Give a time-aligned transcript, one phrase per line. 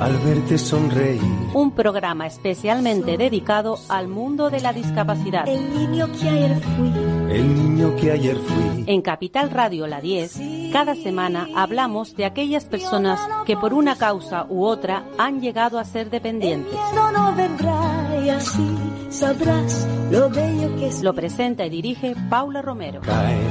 [0.00, 1.20] Al verte sonreír.
[1.54, 5.48] Un programa especialmente dedicado al mundo de la discapacidad.
[5.48, 6.92] El niño que ayer fui.
[7.34, 8.84] El niño que ayer fui.
[8.86, 10.38] En Capital Radio La 10,
[10.72, 15.84] cada semana hablamos de aquellas personas que por una causa u otra han llegado a
[15.84, 16.72] ser dependientes.
[16.72, 18.76] El miedo no vendrá y así
[19.08, 21.02] sabrás lo bello que es.
[21.02, 23.00] Lo presenta y dirige Paula Romero.
[23.00, 23.48] Caen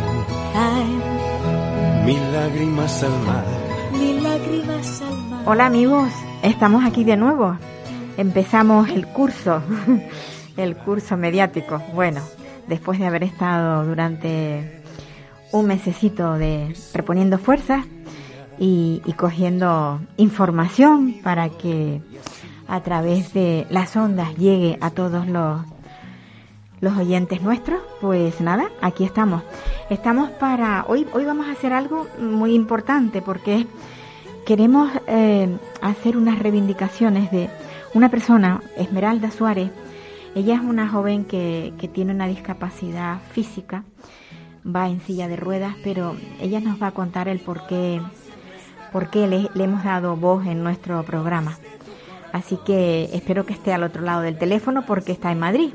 [0.54, 3.46] Caen mil lágrimas al mar.
[3.94, 5.44] mil lágrimas al mar.
[5.48, 6.12] Hola amigos,
[6.46, 7.58] estamos aquí de nuevo.
[8.18, 9.62] Empezamos el curso,
[10.58, 11.82] el curso mediático.
[11.94, 12.22] Bueno,
[12.68, 14.82] después de haber estado durante
[15.52, 17.86] un mesecito de reponiendo fuerzas
[18.60, 22.02] y, cogiendo información para que
[22.68, 25.62] a través de las ondas llegue a todos los,
[26.80, 29.44] los oyentes nuestros, pues nada, aquí estamos.
[29.90, 31.08] Estamos para hoy.
[31.14, 33.68] Hoy vamos a hacer algo muy importante porque
[34.46, 35.50] queremos eh,
[35.82, 37.50] hacer unas reivindicaciones de
[37.94, 39.72] una persona, Esmeralda Suárez.
[40.36, 43.84] Ella es una joven que, que tiene una discapacidad física,
[44.66, 48.02] va en silla de ruedas, pero ella nos va a contar el por qué,
[48.92, 51.58] por qué le, le hemos dado voz en nuestro programa.
[52.34, 55.72] Así que espero que esté al otro lado del teléfono porque está en Madrid.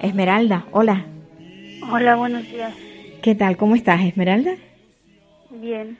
[0.00, 1.04] Esmeralda, hola.
[1.90, 2.74] Hola, buenos días.
[3.22, 3.56] ¿Qué tal?
[3.56, 4.52] ¿Cómo estás, Esmeralda?
[5.50, 5.98] Bien.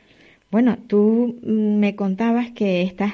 [0.55, 3.12] Bueno, tú mm, me contabas que estás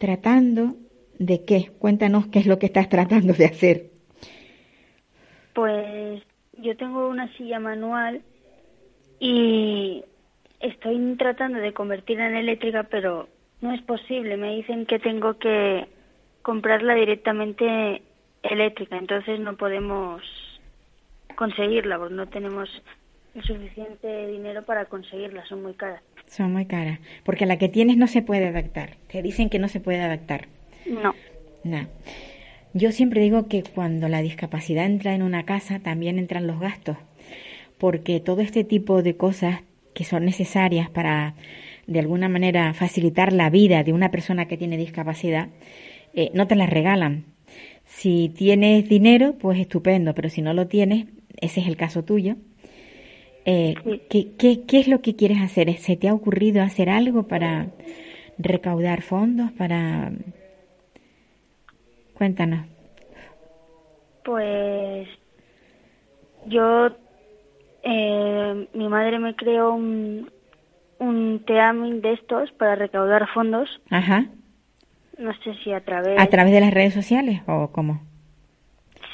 [0.00, 0.74] tratando
[1.20, 1.70] de qué.
[1.78, 3.84] Cuéntanos qué es lo que estás tratando de hacer.
[5.52, 6.20] Pues
[6.58, 8.22] yo tengo una silla manual
[9.20, 10.02] y
[10.58, 13.28] estoy tratando de convertirla en eléctrica, pero
[13.60, 14.36] no es posible.
[14.36, 15.86] Me dicen que tengo que
[16.42, 18.02] comprarla directamente
[18.42, 20.24] eléctrica, entonces no podemos
[21.36, 22.68] conseguirla, porque no tenemos
[23.34, 26.02] el suficiente dinero para conseguirla, son muy caras.
[26.26, 27.00] Son muy caras.
[27.24, 28.96] Porque la que tienes no se puede adaptar.
[29.08, 30.46] Te dicen que no se puede adaptar.
[30.86, 31.14] No.
[31.64, 31.86] No.
[32.72, 36.96] Yo siempre digo que cuando la discapacidad entra en una casa, también entran los gastos.
[37.78, 39.62] Porque todo este tipo de cosas
[39.94, 41.34] que son necesarias para,
[41.86, 45.48] de alguna manera, facilitar la vida de una persona que tiene discapacidad,
[46.14, 47.24] eh, no te las regalan.
[47.84, 51.06] Si tienes dinero, pues estupendo, pero si no lo tienes,
[51.40, 52.36] ese es el caso tuyo.
[53.46, 53.74] Eh.
[54.08, 55.72] ¿qué, qué, qué es lo que quieres hacer?
[55.74, 57.68] ¿Se te ha ocurrido hacer algo para
[58.38, 59.52] recaudar fondos?
[59.52, 60.12] Para
[62.14, 62.66] Cuéntanos.
[64.24, 65.08] Pues
[66.46, 66.88] yo,
[67.82, 70.30] eh, mi madre me creó un,
[70.98, 73.68] un teaming de estos para recaudar fondos.
[73.90, 74.26] Ajá.
[75.18, 76.18] No sé si a través.
[76.18, 78.00] ¿A través de las redes sociales o cómo?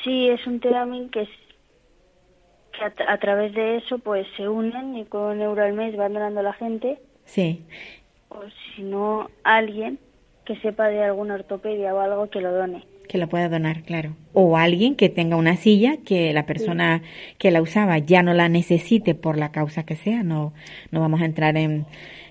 [0.05, 1.27] Sí, es un teaming que
[2.73, 5.97] que a, a través de eso pues se unen y con un euro al mes
[5.97, 7.63] van donando la gente Sí.
[8.29, 8.41] o
[8.75, 9.99] si no alguien
[10.45, 12.85] que sepa de alguna ortopedia o algo que lo done.
[13.09, 14.15] Que lo pueda donar, claro.
[14.33, 17.03] O alguien que tenga una silla que la persona
[17.39, 20.23] que la usaba ya no la necesite por la causa que sea.
[20.23, 20.53] No,
[20.93, 21.87] no vamos a entrar en,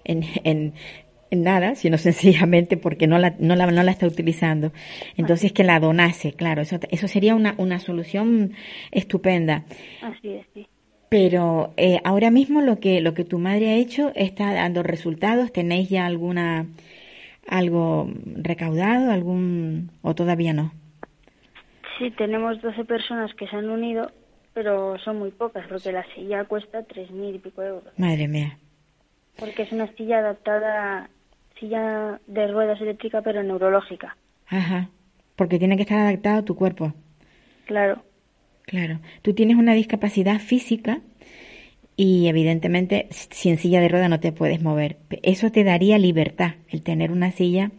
[0.06, 0.74] en, en,
[1.09, 4.72] en nada, sino sencillamente porque no la, no la, no la está utilizando.
[5.18, 6.62] Entonces que la donase, claro.
[6.62, 8.54] Eso, eso sería una, una solución
[8.92, 9.64] estupenda.
[10.02, 10.68] Así es, sí.
[11.10, 15.52] Pero eh, ahora mismo lo que lo que tu madre ha hecho está dando resultados.
[15.52, 16.68] ¿Tenéis ya alguna
[17.48, 20.72] algo recaudado, algún o todavía no?
[21.98, 24.12] Sí, tenemos 12 personas que se han unido,
[24.54, 27.92] pero son muy pocas porque la silla cuesta 3.000 y pico euros.
[27.98, 28.58] Madre mía.
[29.38, 31.10] Porque es una silla adaptada,
[31.60, 34.16] silla de ruedas eléctrica pero neurológica.
[34.48, 34.90] Ajá.
[35.36, 36.94] Porque tiene que estar adaptado a tu cuerpo.
[37.66, 38.04] Claro,
[38.70, 39.00] Claro.
[39.24, 41.00] Tú tienes una discapacidad física
[41.96, 44.98] y evidentemente sin silla de rueda no te puedes mover.
[45.24, 47.72] Eso te daría libertad, el tener una silla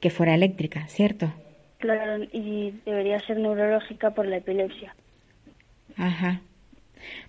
[0.00, 1.32] que fuera eléctrica, ¿cierto?
[1.78, 4.96] claro, y debería ser neurológica por la epilepsia.
[5.96, 6.40] Ajá.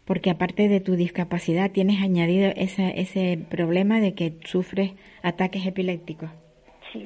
[0.07, 6.30] Porque aparte de tu discapacidad tienes añadido esa, ese problema de que sufres ataques epilépticos.
[6.94, 7.04] Sí.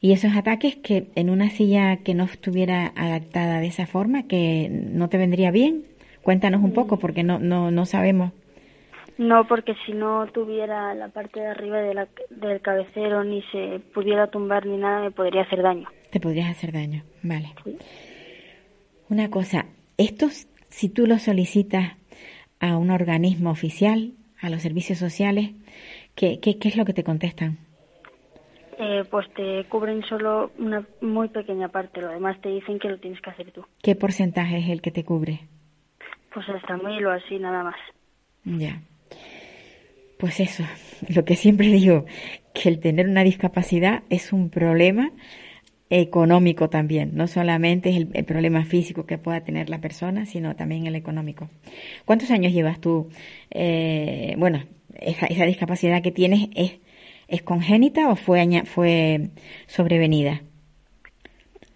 [0.00, 4.68] Y esos ataques que en una silla que no estuviera adaptada de esa forma, que
[4.70, 5.84] no te vendría bien.
[6.22, 8.32] Cuéntanos un poco porque no, no, no sabemos.
[9.18, 13.80] No, porque si no tuviera la parte de arriba de la- del cabecero ni se
[13.94, 15.88] pudiera tumbar ni nada, me podría hacer daño.
[16.10, 17.02] Te podrías hacer daño.
[17.22, 17.48] Vale.
[19.08, 19.66] Una cosa,
[19.98, 21.92] estos, si tú los solicitas
[22.60, 25.50] a un organismo oficial, a los servicios sociales,
[26.14, 27.58] ¿qué, qué, qué es lo que te contestan?
[28.78, 32.98] eh, pues te cubren solo una muy pequeña parte, lo demás te dicen que lo
[32.98, 33.64] tienes que hacer tú.
[33.82, 35.40] ¿Qué porcentaje es el que te cubre?
[36.32, 37.76] Pues hasta mil o así, nada más.
[38.44, 38.80] Ya.
[40.18, 40.64] Pues eso,
[41.14, 42.04] lo que siempre digo,
[42.52, 45.10] que el tener una discapacidad es un problema
[45.90, 50.86] económico también, no solamente es el, problema físico que pueda tener la persona, sino también
[50.86, 51.48] el económico.
[52.04, 53.08] ¿Cuántos años llevas tú?
[53.50, 56.80] Eh, bueno, esa, esa, discapacidad que tienes es,
[57.28, 59.30] es congénita o fue, fue
[59.66, 60.42] sobrevenida?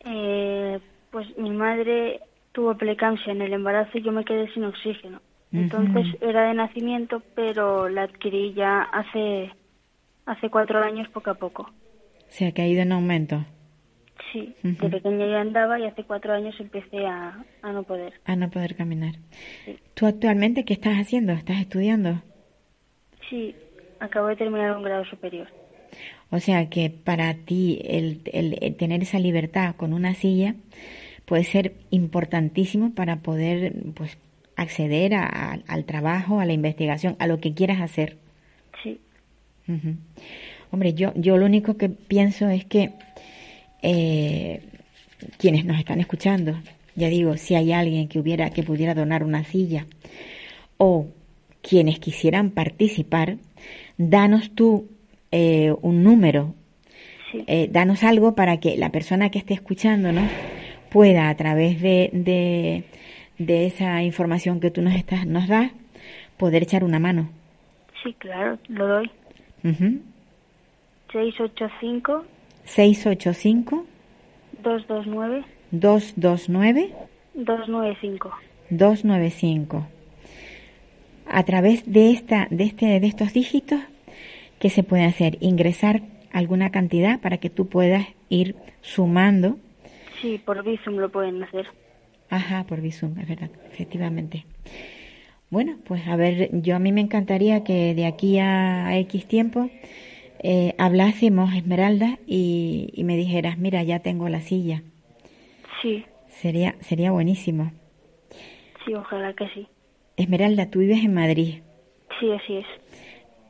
[0.04, 0.80] Eh,
[1.10, 2.20] pues mi madre
[2.52, 5.20] tuvo preeclampsia en el embarazo y yo me quedé sin oxígeno.
[5.52, 9.50] Entonces era de nacimiento, pero la adquirí ya hace
[10.24, 11.62] hace cuatro años poco a poco.
[11.62, 13.44] O sea, que ha ido en aumento.
[14.32, 18.12] Sí, de pequeña ya andaba y hace cuatro años empecé a, a no poder.
[18.24, 19.14] A no poder caminar.
[19.94, 21.32] ¿Tú actualmente qué estás haciendo?
[21.32, 22.22] ¿Estás estudiando?
[23.28, 23.54] Sí,
[23.98, 25.48] acabo de terminar un grado superior.
[26.30, 30.54] O sea que para ti el, el, tener esa libertad con una silla
[31.24, 34.16] puede ser importantísimo para poder pues
[34.54, 38.16] acceder a, al trabajo, a la investigación, a lo que quieras hacer.
[38.82, 39.00] Sí.
[40.70, 42.92] Hombre, yo, yo lo único que pienso es que
[43.82, 44.62] eh,
[45.38, 46.54] quienes nos están escuchando,
[46.96, 49.86] ya digo, si hay alguien que hubiera, que pudiera donar una silla,
[50.76, 51.08] o
[51.62, 53.36] quienes quisieran participar,
[53.98, 54.88] danos tú
[55.30, 56.54] eh, un número,
[57.46, 60.28] eh, danos algo para que la persona que esté escuchándonos
[60.90, 62.84] pueda a través de, de,
[63.38, 65.70] de esa información que tú nos estás, nos das,
[66.36, 67.30] poder echar una mano.
[68.02, 69.10] Sí, claro, lo doy.
[69.62, 70.00] Uh
[71.12, 72.24] 685
[72.70, 73.84] 685
[74.62, 76.94] 229 229
[77.34, 78.30] 295
[78.70, 79.86] 295
[81.26, 83.80] a través de esta de este de estos dígitos
[84.60, 86.02] qué se puede hacer ingresar
[86.32, 89.56] alguna cantidad para que tú puedas ir sumando.
[90.20, 91.66] Sí por Visum lo pueden hacer.
[92.28, 94.46] Ajá por Visum es verdad efectivamente.
[95.50, 99.70] Bueno pues a ver yo a mí me encantaría que de aquí a X tiempo
[100.42, 104.82] eh, hablásemos, Esmeralda, y, me dijeras, mira, ya tengo la silla.
[105.82, 106.04] Sí.
[106.28, 107.72] Sería, sería buenísimo.
[108.84, 109.68] Sí, ojalá que sí.
[110.16, 111.60] Esmeralda, tú vives en Madrid.
[112.18, 112.66] Sí, así es.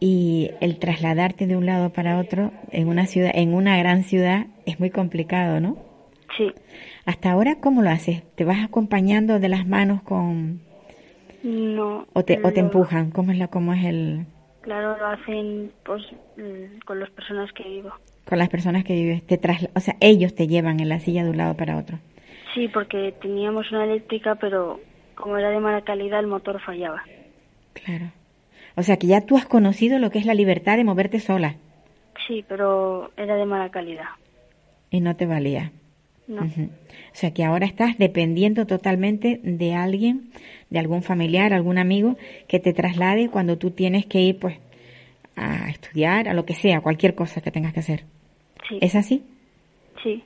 [0.00, 4.46] Y el trasladarte de un lado para otro en una ciudad, en una gran ciudad,
[4.66, 5.76] es muy complicado, ¿no?
[6.36, 6.50] Sí.
[7.04, 8.22] ¿Hasta ahora cómo lo haces?
[8.34, 10.60] ¿Te vas acompañando de las manos con...?
[11.42, 12.06] No.
[12.12, 13.10] ¿O te, o te empujan?
[13.10, 14.26] ¿Cómo es, la, cómo es el...?
[14.62, 16.02] Claro, lo hacen pues
[16.36, 17.92] mm, con las personas que vivo.
[18.26, 19.40] Con las personas que vives, te
[19.74, 21.98] o sea, ellos te llevan en la silla de un lado para otro.
[22.54, 24.80] Sí, porque teníamos una eléctrica, pero
[25.14, 27.02] como era de mala calidad, el motor fallaba.
[27.72, 28.12] Claro.
[28.76, 31.56] O sea, que ya tú has conocido lo que es la libertad de moverte sola.
[32.26, 34.06] Sí, pero era de mala calidad.
[34.90, 35.72] Y no te valía.
[36.26, 36.42] No.
[36.42, 36.48] O
[37.12, 40.30] sea, que ahora estás dependiendo totalmente de alguien
[40.70, 42.16] de algún familiar, algún amigo
[42.48, 44.56] que te traslade cuando tú tienes que ir pues
[45.36, 48.04] a estudiar, a lo que sea, cualquier cosa que tengas que hacer.
[48.68, 48.78] Sí.
[48.80, 49.22] ¿Es así?
[50.02, 50.22] Sí.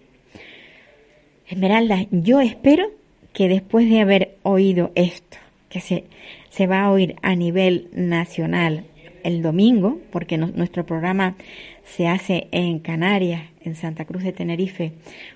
[1.49, 2.87] Esmeralda, yo espero
[3.33, 5.39] que después de haber oído esto,
[5.69, 6.05] que se,
[6.51, 8.85] se va a oír a nivel nacional
[9.25, 11.35] el domingo, porque nuestro programa
[11.85, 14.93] se hace en Canarias, en Santa Cruz de Tenerife,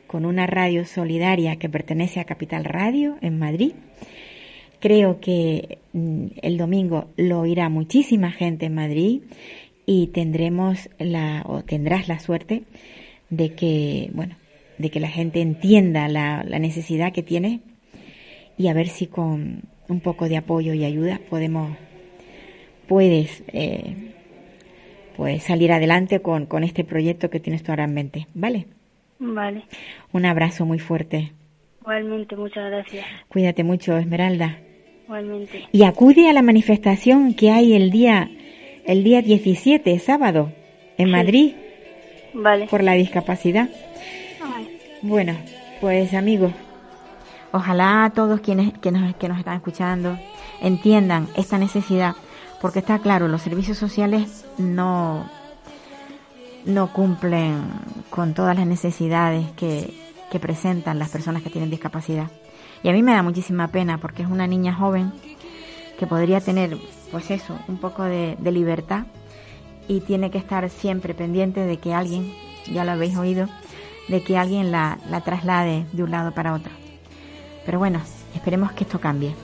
[0.07, 3.73] con una radio solidaria que pertenece a Capital Radio en Madrid.
[4.81, 9.23] Creo que mm, el domingo lo oirá muchísima gente en Madrid
[9.87, 12.65] y tendremos la o tendrás la suerte
[13.31, 14.37] de que bueno
[14.77, 17.61] de que la gente entienda la, necesidad que tiene
[18.57, 21.77] y a ver si con un poco de apoyo y ayuda podemos
[22.87, 24.13] puedes eh,
[25.17, 28.67] pues salir adelante con, con este proyecto que tienes tú ahora en mente vale
[29.19, 29.65] vale.
[30.13, 31.33] Un abrazo muy fuerte.
[31.81, 33.07] Igualmente muchas gracias.
[33.29, 34.59] Cuídate mucho Esmeralda
[35.09, 35.67] Igualmente.
[35.73, 38.31] Y acude a la manifestación que hay el día
[38.89, 40.51] el día 17, sábado,
[40.97, 41.55] en Madrid.
[42.33, 42.69] Vale.
[42.69, 43.69] Por la discapacidad.
[45.03, 45.37] Bueno,
[45.83, 46.53] pues amigos,
[47.53, 50.19] ojalá todos quienes que nos, que nos están escuchando
[50.63, 52.15] entiendan esta necesidad,
[52.63, 55.29] porque está claro, los servicios sociales no,
[56.65, 57.63] no cumplen
[58.09, 59.93] con todas las necesidades que,
[60.31, 62.29] que presentan las personas que tienen discapacidad.
[62.83, 65.13] Y a mí me da muchísima pena porque es una niña joven
[65.99, 66.79] que podría tener,
[67.11, 69.07] pues eso, un poco de, libertad
[69.89, 72.33] y tiene que estar siempre pendiente de que alguien,
[72.71, 73.49] ya lo habéis oído,
[74.09, 76.71] de que alguien la, la traslade de un lado para otro.
[77.67, 78.01] Pero bueno,
[78.35, 79.35] esperemos que esto cambie.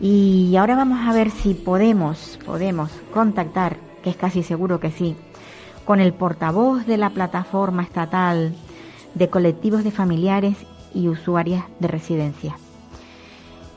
[0.00, 5.16] Y ahora vamos a ver si podemos, podemos contactar, que es casi seguro que sí,
[5.84, 8.54] con el portavoz de la plataforma estatal
[9.14, 10.56] de colectivos de familiares
[10.94, 12.56] y usuarias de residencia.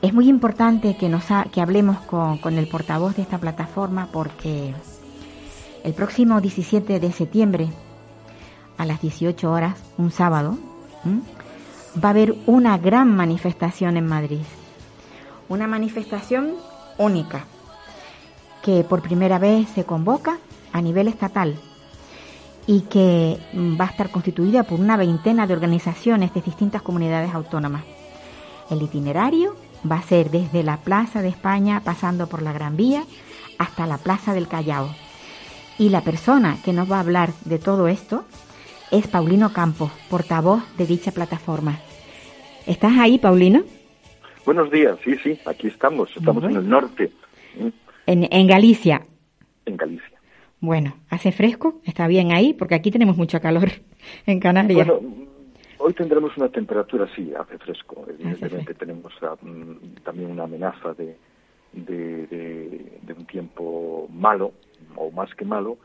[0.00, 4.74] Es muy importante que, nos que hablemos con, con, el portavoz de esta plataforma porque
[5.84, 7.68] el próximo 17 de septiembre
[8.78, 10.58] a las 18 horas, un sábado,
[12.02, 14.42] va a haber una gran manifestación en Madrid.
[15.48, 16.54] Una manifestación
[16.98, 17.44] única
[18.62, 20.38] que por primera vez se convoca
[20.72, 21.60] a nivel estatal
[22.66, 23.38] y que
[23.80, 27.84] va a estar constituida por una veintena de organizaciones de distintas comunidades autónomas.
[28.70, 29.56] El itinerario
[29.90, 33.04] va a ser desde la Plaza de España, pasando por la Gran Vía,
[33.58, 34.94] hasta la Plaza del Callao.
[35.78, 38.24] Y la persona que nos va a hablar de todo esto
[38.90, 41.80] es Paulino Campos, portavoz de dicha plataforma.
[42.66, 43.62] ¿Estás ahí, Paulino?
[44.44, 47.10] Buenos días, sí, sí, aquí estamos, estamos en el norte.
[48.06, 49.06] En, en Galicia.
[49.66, 50.11] En Galicia.
[50.62, 51.80] Bueno, ¿hace fresco?
[51.84, 52.54] ¿Está bien ahí?
[52.54, 53.68] Porque aquí tenemos mucho calor
[54.26, 54.86] en Canarias.
[54.86, 55.26] Bueno,
[55.78, 58.06] hoy tendremos una temperatura, sí, hace fresco.
[58.08, 61.16] Evidentemente tenemos ah, mm, también una amenaza de,
[61.72, 64.52] de, un tiempo malo,
[64.94, 65.78] o más que malo,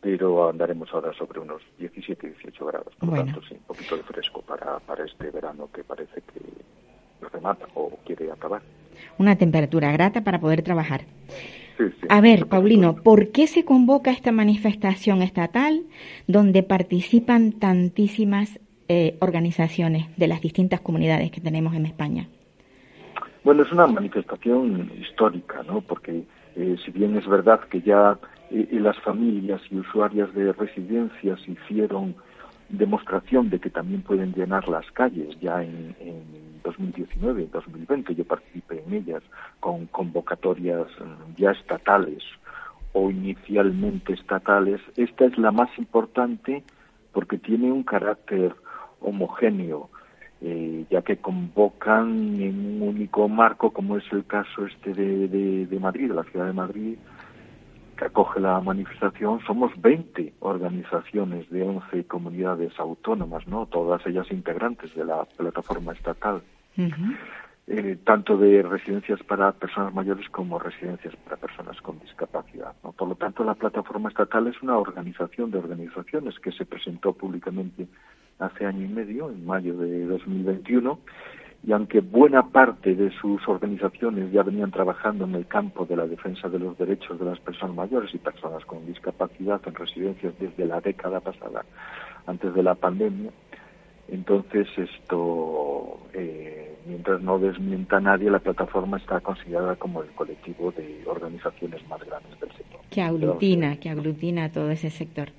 [0.00, 2.94] pero andaremos ahora sobre unos 17, 18 grados.
[2.98, 7.28] Por lo tanto, sí, un poquito de fresco para, para este verano que parece que
[7.30, 8.62] remata o quiere acabar.
[9.18, 11.02] Una temperatura grata para poder trabajar.
[12.08, 15.82] A ver, Paulino, ¿por qué se convoca esta manifestación estatal
[16.26, 22.28] donde participan tantísimas eh, organizaciones de las distintas comunidades que tenemos en España?
[23.42, 25.80] Bueno, es una manifestación histórica, ¿no?
[25.80, 26.24] Porque
[26.56, 28.18] eh, si bien es verdad que ya
[28.50, 32.14] eh, las familias y usuarias de residencias hicieron
[32.68, 38.82] demostración de que también pueden llenar las calles ya en, en 2019, 2020, yo participé
[38.84, 39.22] en ellas
[39.60, 42.22] con convocatorias mm, ya estatales
[42.92, 44.80] o inicialmente estatales.
[44.96, 46.64] Esta es la más importante
[47.12, 48.54] porque tiene un carácter
[49.00, 49.90] homogéneo,
[50.40, 55.66] eh, ya que convocan en un único marco, como es el caso este de, de,
[55.66, 56.96] de Madrid, de la ciudad de Madrid,
[57.96, 63.66] que acoge la manifestación, somos 20 organizaciones de 11 comunidades autónomas, ¿no?
[63.66, 66.42] Todas ellas integrantes de la plataforma estatal.
[67.66, 72.74] Eh, tanto de residencias para personas mayores como residencias para personas con discapacidad.
[72.82, 77.86] Por lo tanto, la plataforma estatal es una organización de organizaciones que se presentó públicamente
[78.38, 80.98] hace año y medio, en mayo de 2021,
[81.66, 86.06] y aunque buena parte de sus organizaciones ya venían trabajando en el campo de la
[86.06, 90.66] defensa de los derechos de las personas mayores y personas con discapacidad en residencias desde
[90.66, 91.64] la década pasada,
[92.26, 93.30] antes de la pandemia,
[94.08, 100.72] entonces esto, eh, mientras no desmienta a nadie, la plataforma está considerada como el colectivo
[100.72, 102.80] de organizaciones más grandes del sector.
[102.90, 105.30] Que aglutina, que aglutina todo ese sector.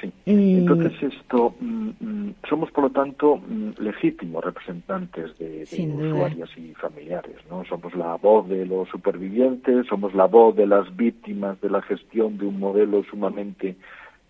[0.00, 0.08] Sí.
[0.26, 0.58] Mm.
[0.58, 3.40] Entonces esto, mm, mm, somos por lo tanto
[3.78, 7.64] legítimos representantes de, de usuarios y familiares, ¿no?
[7.64, 12.36] Somos la voz de los supervivientes, somos la voz de las víctimas de la gestión
[12.36, 13.76] de un modelo sumamente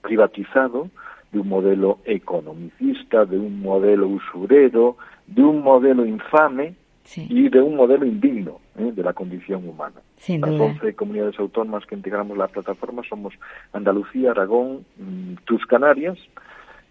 [0.02, 0.88] privatizado,
[1.32, 6.74] de un modelo economicista, de un modelo usurero, de un modelo infame
[7.16, 8.90] y de un modelo indigno ¿eh?
[8.92, 10.00] de la condición humana.
[10.28, 13.34] Las 11 comunidades autónomas que integramos la plataforma somos
[13.72, 16.18] Andalucía, Aragón, mm, tus Canarias,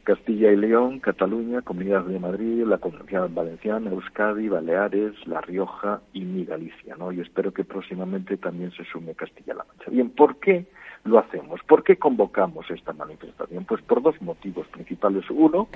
[0.03, 6.21] Castilla y León, Cataluña, Comunidad de Madrid, la Comunidad Valenciana, Euskadi, Baleares, La Rioja y
[6.21, 7.11] mi Galicia, ¿no?
[7.11, 9.89] Y espero que próximamente también se sume Castilla-La Mancha.
[9.89, 10.65] Bien, ¿por qué
[11.05, 11.61] lo hacemos?
[11.63, 13.63] ¿Por qué convocamos esta manifestación?
[13.65, 15.23] Pues por dos motivos principales.
[15.29, 15.69] Uno,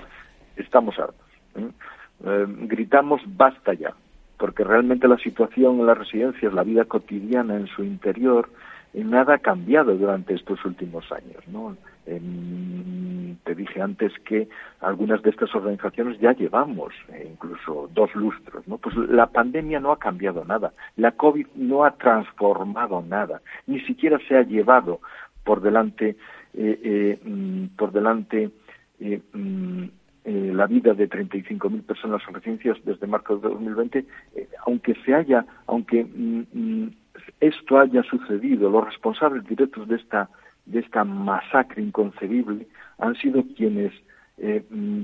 [0.58, 1.28] estamos hartos.
[1.56, 1.70] ¿eh?
[2.26, 3.94] Eh, gritamos basta ya,
[4.38, 8.50] porque realmente la situación en las residencias, la vida cotidiana en su interior,
[8.94, 11.78] nada ha cambiado durante estos últimos años, ¿no?
[13.44, 14.48] Te dije antes que
[14.82, 18.78] algunas de estas organizaciones ya llevamos eh, incluso dos lustros, ¿no?
[18.78, 24.20] Pues la pandemia no ha cambiado nada, la COVID no ha transformado nada, ni siquiera
[24.28, 25.02] se ha llevado
[25.44, 26.16] por delante,
[26.54, 28.50] eh, eh, mm, por delante
[29.00, 29.84] mm,
[30.26, 34.06] la vida de 35.000 personas en residencias desde marzo de 2020,
[34.66, 36.88] aunque se haya, aunque mm,
[37.40, 40.30] esto haya sucedido, los responsables directos de esta,
[40.70, 42.68] de esta masacre inconcebible
[43.00, 43.92] han sido quienes
[44.38, 44.64] eh,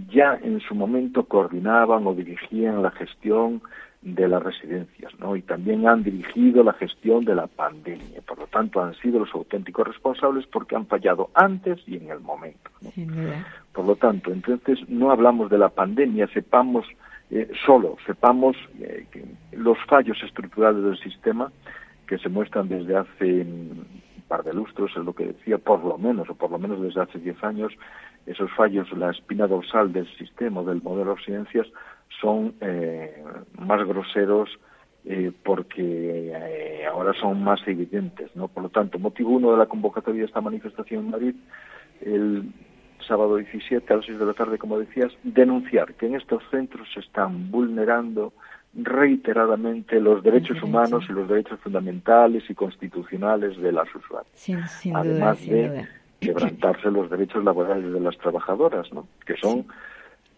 [0.09, 3.61] ya en su momento coordinaban o dirigían la gestión
[4.01, 5.35] de las residencias, ¿no?
[5.35, 8.21] Y también han dirigido la gestión de la pandemia.
[8.25, 12.19] Por lo tanto, han sido los auténticos responsables porque han fallado antes y en el
[12.19, 12.69] momento.
[13.73, 16.85] Por lo tanto, entonces no hablamos de la pandemia, sepamos
[17.31, 19.07] eh, solo, sepamos eh,
[19.53, 21.51] los fallos estructurales del sistema
[22.07, 23.45] que se muestran desde hace
[24.27, 27.01] par de lustros, es lo que decía, por lo menos, o por lo menos desde
[27.01, 27.73] hace diez años,
[28.25, 31.67] esos fallos, la espina dorsal del sistema, del modelo de residencias,
[32.21, 33.23] son eh,
[33.59, 34.49] más groseros
[35.05, 38.47] eh, porque eh, ahora son más evidentes, ¿no?
[38.47, 41.35] Por lo tanto, motivo uno de la convocatoria de esta manifestación en Madrid,
[42.01, 42.51] el
[43.07, 46.87] sábado 17 a las 6 de la tarde, como decías, denunciar que en estos centros
[46.91, 48.33] se están vulnerando
[48.75, 54.33] reiteradamente los derechos humanos y los derechos fundamentales y constitucionales de las usuarias.
[54.93, 55.87] Además de
[56.19, 59.07] quebrantarse los derechos laborales de las trabajadoras, ¿no?
[59.25, 59.65] que son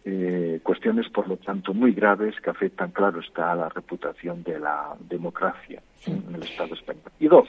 [0.04, 4.58] eh, cuestiones, por lo tanto, muy graves que afectan, claro está, a la reputación de
[4.58, 7.10] la democracia en el Estado español.
[7.18, 7.48] Y dos,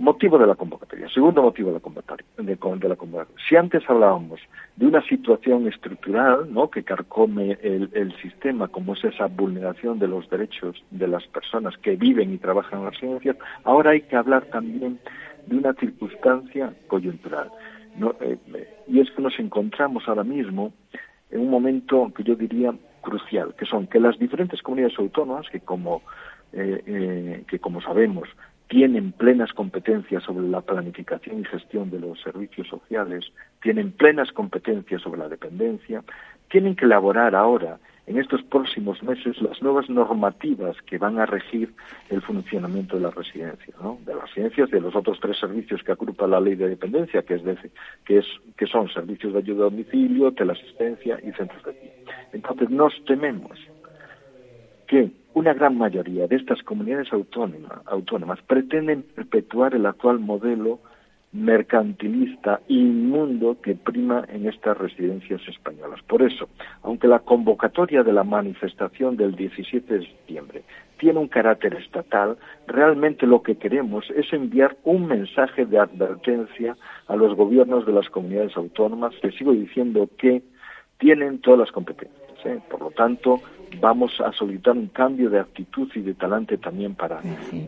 [0.00, 1.08] motivo de la convocatoria.
[1.10, 2.26] Segundo motivo de la convocatoria.
[2.38, 2.52] De,
[2.88, 3.40] la convocatoria.
[3.46, 4.40] Si antes hablábamos
[4.76, 6.70] de una situación estructural ¿no?
[6.70, 11.96] que carcome el, sistema, como es esa vulneración de los derechos de las personas que
[11.96, 14.98] viven y trabajan en las residencias, ahora hay que hablar también
[15.46, 17.50] de una circunstancia coyuntural.
[17.96, 18.14] ¿no?
[18.20, 18.38] Eh,
[18.88, 20.72] y es que nos encontramos ahora mismo
[21.30, 25.60] en un momento que yo diría crucial, que son que las diferentes comunidades autónomas, que
[25.60, 26.02] como,
[26.54, 28.28] eh, eh, que como sabemos
[28.70, 35.02] tienen plenas competencias sobre la planificación y gestión de los servicios sociales, tienen plenas competencias
[35.02, 36.04] sobre la dependencia,
[36.48, 41.74] tienen que elaborar ahora, en estos próximos meses, las nuevas normativas que van a regir
[42.10, 43.98] el funcionamiento de las residencias, ¿no?
[44.06, 47.34] de las residencias de los otros tres servicios que agrupa la ley de dependencia, que,
[47.34, 47.42] es
[48.04, 51.92] que, es, que son servicios de ayuda a domicilio, teleasistencia y centros de día.
[52.32, 53.58] Entonces, nos tememos
[54.90, 60.80] que una gran mayoría de estas comunidades autónomas pretenden perpetuar el actual modelo
[61.30, 66.02] mercantilista inmundo que prima en estas residencias españolas.
[66.08, 66.48] Por eso,
[66.82, 70.64] aunque la convocatoria de la manifestación del 17 de septiembre
[70.98, 77.14] tiene un carácter estatal, realmente lo que queremos es enviar un mensaje de advertencia a
[77.14, 80.42] los gobiernos de las comunidades autónomas, que sigo diciendo que
[80.98, 82.20] tienen todas las competencias.
[82.44, 82.58] ¿eh?
[82.68, 83.40] Por lo tanto,
[83.80, 87.20] vamos a solicitar un cambio de actitud y de talante también para,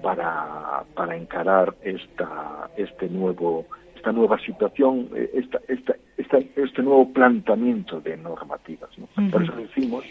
[0.02, 5.94] para, para encarar esta, este nuevo, esta nueva situación, eh, esta, esta,
[6.56, 8.90] este nuevo planteamiento de normativas.
[9.30, 10.04] Por eso decimos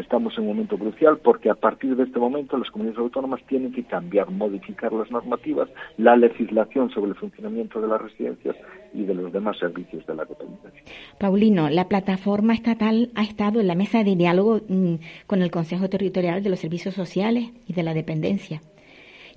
[0.00, 3.72] estamos en un momento crucial porque a partir de este momento las comunidades autónomas tienen
[3.72, 8.56] que cambiar, modificar las normativas, la legislación sobre el funcionamiento de las residencias
[8.94, 10.82] y de los demás servicios de la dependencia.
[11.18, 14.94] Paulino, la plataforma estatal ha estado en la mesa de diálogo mm,
[15.26, 18.60] con el Consejo Territorial de los Servicios Sociales y de la Dependencia.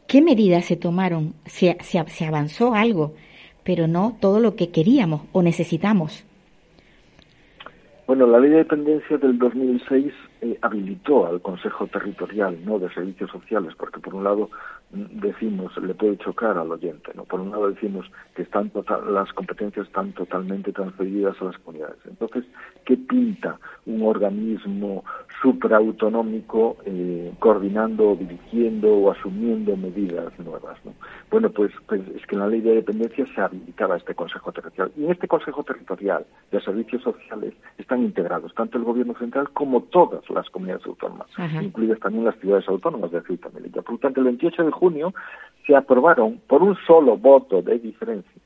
[0.08, 1.34] ¿Qué medidas se tomaron?
[1.46, 3.14] Se, se avanzó algo,
[3.64, 6.26] pero no todo lo que queríamos o necesitamos.
[8.08, 13.30] Bueno, la ley de dependencia del 2006 eh, habilitó al Consejo Territorial no de Servicios
[13.30, 14.50] Sociales, porque por un lado
[14.92, 17.26] mm, decimos, le puede chocar al oyente, ¿no?
[17.26, 18.72] Por un lado decimos que están
[19.08, 22.00] las competencias están totalmente transferidas a las comunidades.
[22.06, 22.44] Entonces,
[22.86, 25.04] ¿qué pinta un organismo
[25.42, 30.78] supraautonómico eh, coordinando, dirigiendo o asumiendo medidas nuevas?
[30.86, 30.94] ¿no?
[31.30, 34.92] Bueno, pues, pues es que en la ley de dependencia se habilitaba este Consejo Territorial.
[34.98, 39.82] Y en este Consejo Territorial de Servicios Sociales están integrados tanto el Gobierno Central como
[39.84, 41.28] todas las comunidades autónomas,
[41.62, 43.82] incluidas también las ciudades autónomas de Ceuta y Melilla.
[43.82, 45.14] Por lo tanto, el 28 de junio
[45.66, 48.42] se aprobaron por un solo voto de diferencia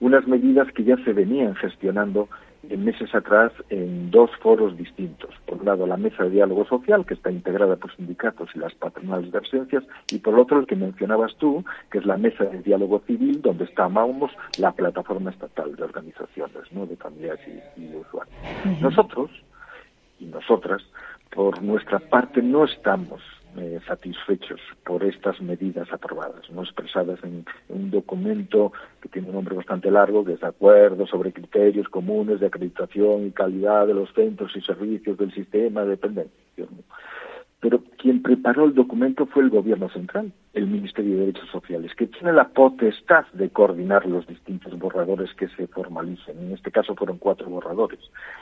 [0.00, 2.28] unas medidas que ya se venían gestionando
[2.76, 5.30] meses atrás en dos foros distintos.
[5.46, 8.74] Por un lado, la mesa de diálogo social, que está integrada por sindicatos y las
[8.74, 12.62] patronales de ausencias, y por otro, el que mencionabas tú, que es la mesa de
[12.62, 16.86] diálogo civil, donde estábamos la plataforma estatal de organizaciones ¿no?
[16.86, 17.38] de familias
[17.76, 18.36] y, usuarios.
[18.80, 19.30] Nosotros,
[20.18, 20.82] y nosotras,
[21.34, 23.20] por nuestra parte, no estamos
[23.58, 29.56] eh, satisfechos por estas medidas aprobadas, no expresadas en, un documento que tiene un nombre
[29.56, 34.60] bastante largo, que acuerdo sobre criterios comunes de acreditación y calidad de los centros y
[34.60, 36.34] servicios del sistema de dependencia.
[37.60, 42.06] Pero quien preparó el documento fue el Gobierno Central, el Ministerio de Derechos Sociales, que
[42.06, 46.38] tiene la potestad de coordinar los distintos borradores que se formalicen.
[46.38, 48.00] En este caso fueron cuatro borradores.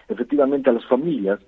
[0.09, 1.41] Efectivamente, a las familias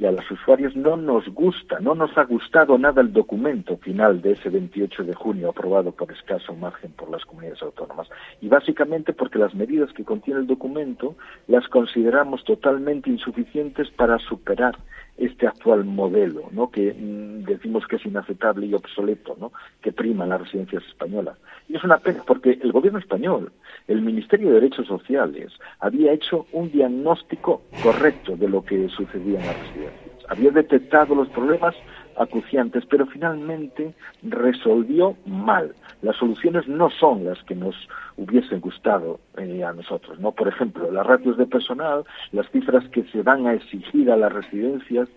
[0.00, 4.22] y a los usuarios no nos gusta, no nos ha gustado nada el documento final
[4.22, 8.08] de ese 28 de junio aprobado por escaso margen por las comunidades autónomas.
[8.40, 11.16] Y básicamente porque las medidas que contiene el documento
[11.48, 14.78] las consideramos totalmente insuficientes para superar
[15.20, 16.70] este actual modelo, ¿no?
[16.70, 19.52] que mm, decimos que es inaceptable y obsoleto, ¿no?
[19.82, 21.36] que prima las residencias españolas.
[21.68, 23.52] Y es una pena porque el gobierno español,
[23.86, 29.46] el Ministerio de Derechos Sociales, había hecho un diagnóstico correcto de lo que sucedía en
[29.46, 30.24] las residencias.
[30.28, 31.74] Había detectado los problemas
[32.20, 35.74] acuciantes, pero finalmente resolvió mal.
[36.02, 37.74] Las soluciones no son las que nos
[38.16, 40.32] hubiesen gustado eh, a nosotros, ¿no?
[40.32, 44.32] Por ejemplo, las ratios de personal, las cifras que se van a exigir a las
[44.32, 45.08] residencias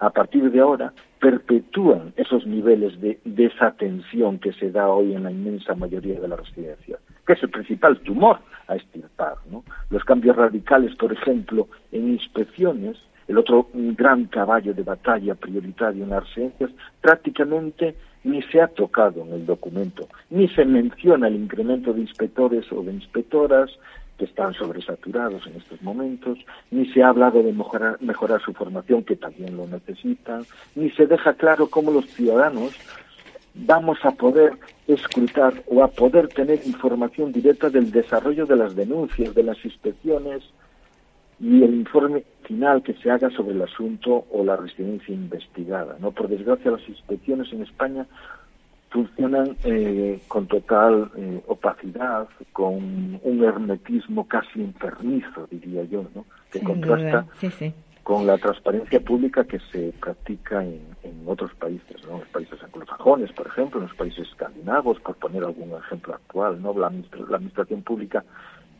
[0.00, 5.30] a partir de ahora perpetúan esos niveles de desatención que se da hoy en la
[5.30, 9.34] inmensa mayoría de las residencias, que es el principal tumor a extirpar.
[9.50, 9.62] ¿no?
[9.90, 12.96] Los cambios radicales, por ejemplo, en inspecciones,
[13.30, 19.22] el otro gran caballo de batalla prioritario en las residencias, prácticamente ni se ha tocado
[19.22, 23.70] en el documento, ni se menciona el incremento de inspectores o de inspectoras,
[24.18, 26.38] que están sobresaturados en estos momentos,
[26.72, 30.42] ni se ha hablado de mejorar, mejorar su formación, que también lo necesitan,
[30.74, 32.74] ni se deja claro cómo los ciudadanos
[33.54, 34.54] vamos a poder
[34.88, 40.42] escrutar o a poder tener información directa del desarrollo de las denuncias, de las inspecciones
[41.38, 45.96] y el informe final que se haga sobre el asunto o la residencia investigada.
[46.00, 48.06] No, por desgracia, las inspecciones en España
[48.90, 56.24] funcionan eh, con total eh, opacidad, con un hermetismo casi enfermizo, diría yo, ¿no?
[56.50, 57.24] que contrasta
[58.02, 60.80] con la transparencia pública que se practica en,
[61.26, 62.14] otros países, ¿no?
[62.14, 66.60] en los países anglosajones, por ejemplo, en los países escandinavos, por poner algún ejemplo actual.
[66.60, 66.72] ¿no?
[66.72, 66.90] La,
[67.28, 68.24] la administración pública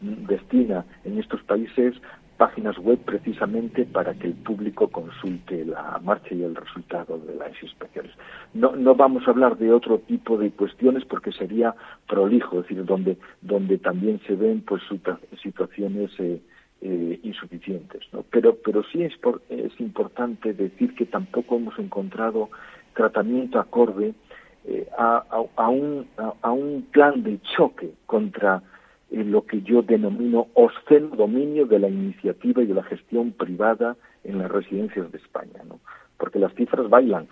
[0.00, 1.94] mm, destina en estos países
[2.40, 7.52] páginas web precisamente para que el público consulte la marcha y el resultado de las
[7.62, 8.12] inspecciones.
[8.54, 11.74] No, no vamos a hablar de otro tipo de cuestiones porque sería
[12.08, 14.80] prolijo, es decir, donde, donde también se ven pues
[15.42, 16.40] situaciones eh,
[16.80, 18.04] eh, insuficientes.
[18.10, 18.24] ¿no?
[18.30, 19.12] Pero, pero sí es,
[19.50, 22.48] es importante decir que tampoco hemos encontrado
[22.94, 24.14] tratamiento acorde
[24.64, 28.62] eh, a, un, a un plan de choque contra
[29.10, 33.96] en lo que yo denomino obsceno dominio de la iniciativa y de la gestión privada
[34.24, 35.80] en las residencias de España, ¿no?
[36.16, 37.28] Porque las cifras bailan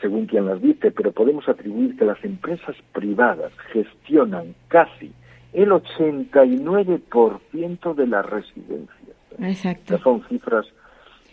[0.00, 5.12] según quien las dice, pero podemos atribuir que las empresas privadas gestionan casi
[5.52, 8.98] el 89% de las residencias.
[9.38, 9.98] Exacto.
[9.98, 10.66] son cifras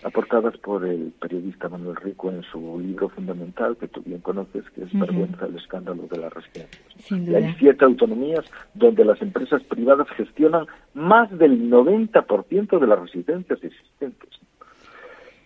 [0.06, 4.84] aportadas por el periodista Manuel Rico en su libro fundamental, que tú bien conoces, que
[4.84, 7.12] es Vergüenza el escándalo de las residencias.
[7.12, 13.64] Y hay siete autonomías donde las empresas privadas gestionan más del 90% de las residencias
[13.64, 14.30] existentes.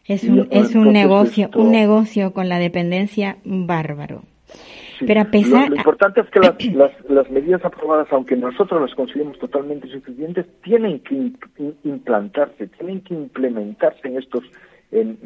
[0.05, 4.23] Es un, es un negocio, un negocio con la dependencia bárbaro.
[5.05, 5.69] Pero a pesar...
[5.69, 6.39] Lo, importante es que
[6.73, 11.31] las, las, medidas aprobadas, aunque nosotros las consideremos totalmente insuficientes, tienen que
[11.83, 14.43] implantarse, tienen que implementarse en estos
[14.91, 15.19] en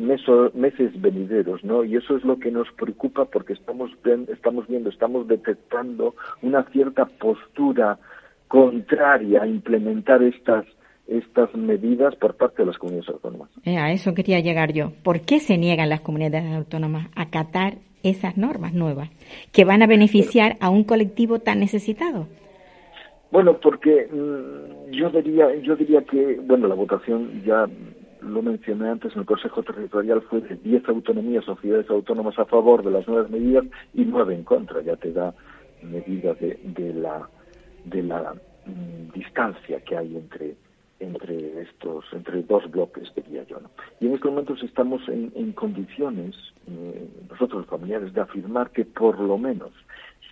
[0.56, 1.86] meses venideros, ¿no?
[1.86, 3.92] Y eso es lo que nos preocupa porque estamos,
[4.28, 7.98] estamos viendo, estamos detectando una cierta postura
[8.50, 10.66] contraria a implementar estas
[11.08, 13.50] estas medidas por parte de las comunidades autónomas.
[13.66, 14.94] Eh, a eso quería llegar yo.
[15.04, 19.10] ¿Por qué se niegan las comunidades autónomas a acatar esas normas nuevas
[19.52, 22.28] que van a beneficiar a un colectivo tan necesitado?
[23.32, 27.68] Bueno, porque mm, yo diría, yo diría que, bueno, la votación ya
[28.22, 32.46] lo mencioné antes en el Consejo Territorial fue de 10 autonomías o ciudades autónomas a
[32.46, 34.82] favor de las nuevas medidas y 9 en contra.
[34.82, 35.34] Ya te da
[35.82, 37.28] medida de, de la
[37.86, 38.34] de la
[38.66, 40.56] mm, distancia que hay entre
[41.04, 43.60] entre estos, entre dos bloques, diría yo.
[43.60, 43.70] ¿no?
[44.00, 46.36] Y en estos momentos estamos en, condiciones,
[46.68, 49.72] eh, nosotros los familiares, de afirmar que por lo menos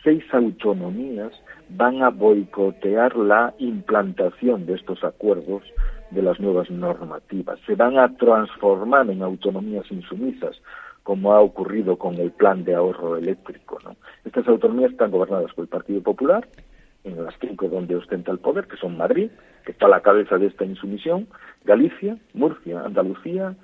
[0.03, 1.31] seis autonomías
[1.69, 5.63] van a boicotear la implantación de estos acuerdos
[6.12, 7.60] de las nuevas normativas.
[7.65, 10.62] Se van a transformar en autonomías insumisas,
[11.03, 13.79] como ha ocurrido con el plan de ahorro eléctrico.
[13.84, 13.95] ¿no?
[14.25, 16.47] Estas autonomías están gobernadas por el Partido Popular,
[17.03, 19.31] en las cinco donde ostenta el poder, que son Madrid,
[19.65, 21.28] que está a la cabeza de esta insumisión,
[21.63, 23.56] Galicia, Murcia, Andalucía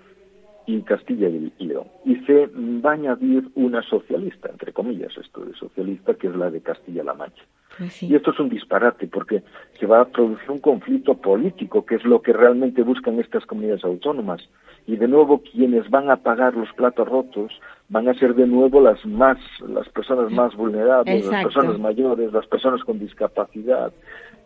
[0.66, 1.88] y Castilla y León.
[2.06, 2.48] Y se
[2.86, 7.14] va a añadir una socialista, entre comillas, esto de socialista, que es la de Castilla-La
[7.14, 7.44] Mancha.
[7.78, 9.44] Pues y esto es un disparate porque
[9.80, 13.84] se va a producir un conflicto político, que es lo que realmente buscan estas comunidades
[13.86, 14.42] autónomas.
[14.88, 17.52] Y de nuevo quienes van a pagar los platos rotos
[17.90, 22.48] van a ser de nuevo las más las personas más vulnerables, las personas mayores, las
[22.48, 23.94] personas con discapacidad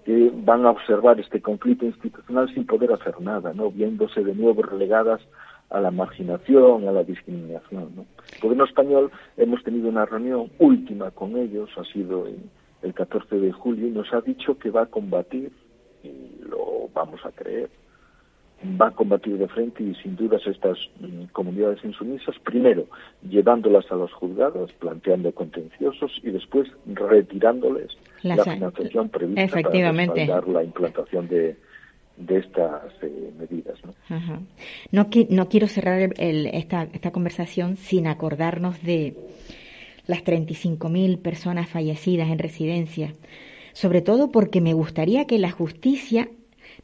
[0.06, 3.72] que van a observar este conflicto institucional sin poder hacer nada, ¿no?
[3.72, 5.22] Viéndose de nuevo relegadas
[5.70, 8.06] a la marginación, a la discriminación, ¿no?
[8.34, 12.26] El gobierno español hemos tenido una reunión última con ellos, ha sido
[12.82, 15.52] el 14 de julio, y nos ha dicho que va a combatir,
[16.04, 17.70] y lo vamos a creer,
[18.80, 22.86] va a combatir de frente y sin dudas estas mm, comunidades insumisas, primero
[23.28, 30.28] llevándolas a los juzgados, planteando contenciosos y después retirándoles la, financiación prevista efectivamente.
[30.28, 31.56] para la implantación de,
[32.18, 33.80] de estas eh, medidas.
[33.84, 33.94] ¿no?
[34.92, 39.16] No, no quiero cerrar esta, esta conversación sin acordarnos de
[40.08, 43.14] las 35.000 personas fallecidas en residencia,
[43.74, 46.30] sobre todo porque me gustaría que la justicia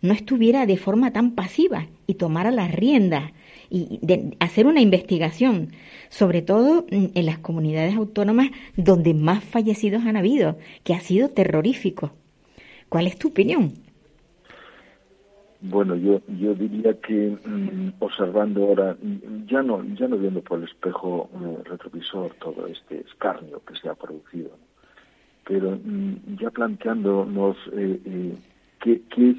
[0.02, 3.32] no estuviera de forma tan pasiva y tomara las riendas
[3.70, 5.70] y de hacer una investigación,
[6.10, 12.12] sobre todo en las comunidades autónomas donde más fallecidos han habido, que ha sido terrorífico.
[12.90, 13.74] ¿Cuál es tu opinión?
[15.60, 18.96] Bueno, yo yo diría que mm, observando ahora,
[19.48, 23.90] ya no ya no viendo por el espejo eh, retrovisor todo este escarnio que se
[23.90, 24.52] ha producido,
[25.48, 28.36] pero mm, ya planteándonos eh, eh,
[28.80, 29.38] qué, qué es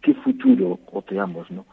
[0.00, 1.66] qué futuro oteamos, ¿no?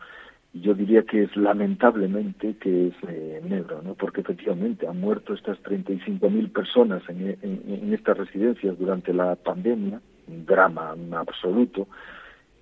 [0.53, 3.95] Yo diría que es lamentablemente que es eh, negro, ¿no?
[3.95, 10.45] Porque efectivamente han muerto estas 35.000 personas en, en, estas residencias durante la pandemia, un
[10.45, 11.87] drama absoluto,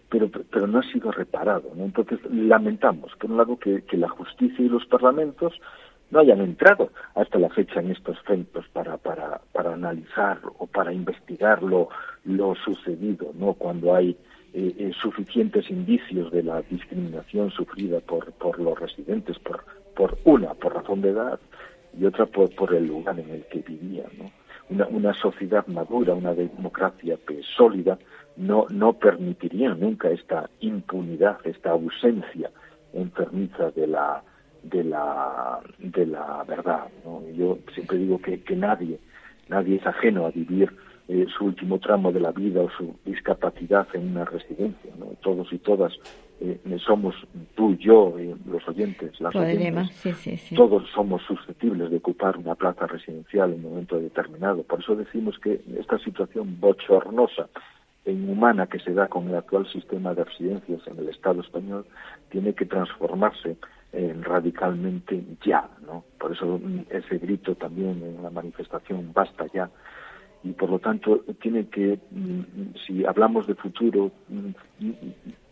[0.10, 1.86] pero, pero no ha sido reparado, ¿no?
[1.86, 5.54] Entonces lamentamos, por un lado, que, que la justicia y los parlamentos
[6.12, 10.94] no hayan entrado hasta la fecha en estos centros para, para, para analizar o para
[10.94, 11.90] investigar lo,
[12.24, 13.54] lo sucedido, ¿no?
[13.54, 14.18] Cuando hay
[14.56, 20.54] eh, eh, suficientes indicios de la discriminación sufrida por, por los residentes, por, por una,
[20.54, 21.40] por razón de edad,
[22.00, 24.12] y otra por, por el lugar en el que vivían.
[24.70, 28.00] Una, una sociedad madura, una democracia pues, sólida,
[28.38, 32.50] no, no permitiría nunca esta impunidad, esta ausencia
[32.94, 34.24] enfermiza de la,
[34.64, 36.88] de la, de la verdad.
[37.36, 39.00] Yo siempre digo que, que nadie,
[39.50, 40.72] nadie es ajeno a vivir
[41.08, 44.92] eh, su último tramo de la vida o su discapacidad en una residencia.
[44.98, 45.06] ¿no?
[45.22, 45.94] Todos y todas
[46.42, 47.14] eh, somos,
[47.54, 50.02] tú, yo, eh, los oyentes, las oyentes,
[50.56, 54.64] todos somos susceptibles de ocupar una plaza residencial en un momento determinado.
[54.64, 57.50] Por eso decimos que esta situación bochornosa
[58.04, 61.86] e inhumana que se da con el actual sistema de residencias en el Estado español
[62.30, 63.58] tiene que transformarse
[64.22, 66.04] radicalmente ya, ¿no?
[66.20, 69.70] Por eso mm, ese grito también en la manifestación basta ya
[70.46, 74.52] y por lo tanto tiene que, mm, si hablamos de futuro, mm,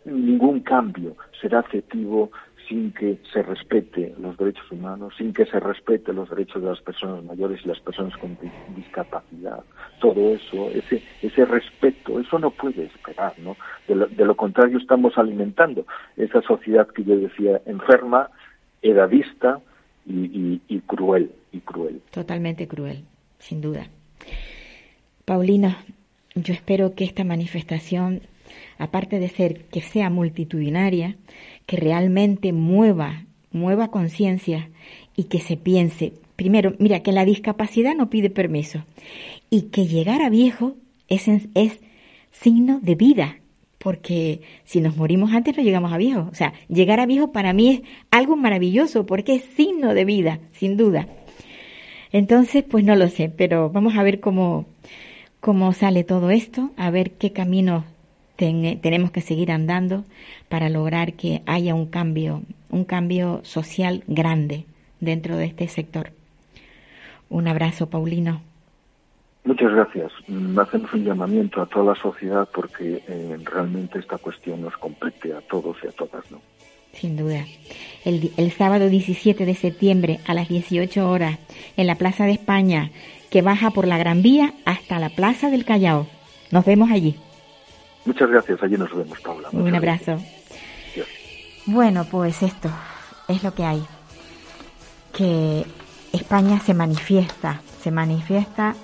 [0.04, 2.30] ningún cambio será efectivo
[2.68, 6.80] sin que se respete los derechos humanos, sin que se respete los derechos de las
[6.80, 8.38] personas mayores y las personas con
[8.74, 9.62] discapacidad.
[10.00, 13.56] Todo eso, ese, ese respeto, eso no puede esperar, ¿no?
[13.88, 15.84] De lo, contrario estamos alimentando
[16.16, 18.30] esa sociedad que yo decía enferma,
[18.80, 19.60] edadista
[20.06, 22.00] y, y cruel, y cruel.
[22.12, 23.04] Totalmente cruel,
[23.38, 23.86] sin duda.
[25.24, 25.84] Paulina,
[26.34, 28.22] yo espero que esta manifestación,
[28.78, 31.16] aparte de ser que sea multitudinaria,
[31.66, 34.68] que realmente mueva, mueva conciencia
[35.16, 38.84] y que se piense, primero, mira, que la discapacidad no pide permiso
[39.48, 40.74] y que llegar a viejo
[41.08, 41.80] es, es
[42.30, 43.38] signo de vida,
[43.78, 46.28] porque si nos morimos antes no llegamos a viejo.
[46.30, 50.40] O sea, llegar a viejo para mí es algo maravilloso porque es signo de vida,
[50.52, 51.06] sin duda.
[52.12, 54.66] Entonces, pues no lo sé, pero vamos a ver cómo,
[55.44, 57.84] cómo sale todo esto, a ver qué camino
[58.36, 60.04] tenemos que seguir andando
[60.48, 64.64] para lograr que haya un cambio, un cambio social grande
[65.00, 66.12] dentro de este sector.
[67.28, 68.40] Un abrazo, Paulino.
[69.44, 70.12] Muchas gracias.
[70.56, 75.42] Hacemos un llamamiento a toda la sociedad porque eh, realmente esta cuestión nos compete a
[75.42, 76.40] todos y a todas, ¿no?
[76.92, 77.44] Sin duda.
[78.06, 81.38] El, el sábado 17 de septiembre a las 18 horas
[81.76, 82.92] en la Plaza de España
[83.34, 86.06] que baja por la Gran Vía hasta la Plaza del Callao.
[86.52, 87.18] Nos vemos allí.
[88.04, 89.48] Muchas gracias, allí nos vemos, Paula.
[89.50, 90.20] Un abrazo.
[91.66, 92.70] Bueno, pues esto
[93.26, 93.84] es lo que hay.
[95.12, 95.66] Que
[96.12, 98.76] España se manifiesta, se manifiesta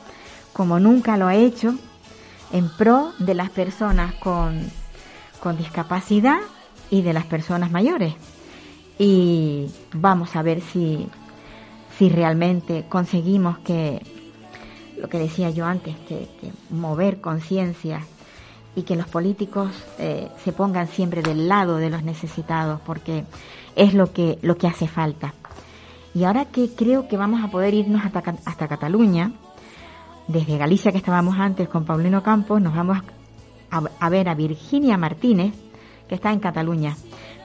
[0.53, 1.77] como nunca lo ha hecho
[2.53, 4.69] en pro de las personas con,
[5.39, 6.41] con discapacidad
[6.91, 8.15] y de las personas mayores.
[8.99, 11.07] Y vamos a ver si,
[11.97, 14.20] si realmente conseguimos que
[15.01, 16.29] lo que decía yo antes, que,
[16.71, 18.01] mover conciencia
[18.77, 23.25] y que los políticos eh, se pongan siempre del lado de los necesitados, porque
[23.75, 25.35] es lo que, lo que hace falta.
[26.15, 29.33] Y ahora que creo que vamos a poder irnos hasta, hasta Cataluña,
[30.29, 32.99] desde Galicia que estábamos antes con Paulino Campos, nos vamos
[33.71, 35.55] a, a ver a Virginia Martínez,
[36.09, 36.97] que está en Cataluña.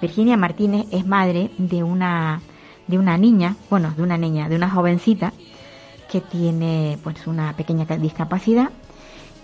[0.02, 2.41] Virginia Martínez es madre de una,
[2.88, 5.34] de una niña, bueno, de una niña, de una jovencita,
[6.15, 8.69] que tiene pues una pequeña discapacidad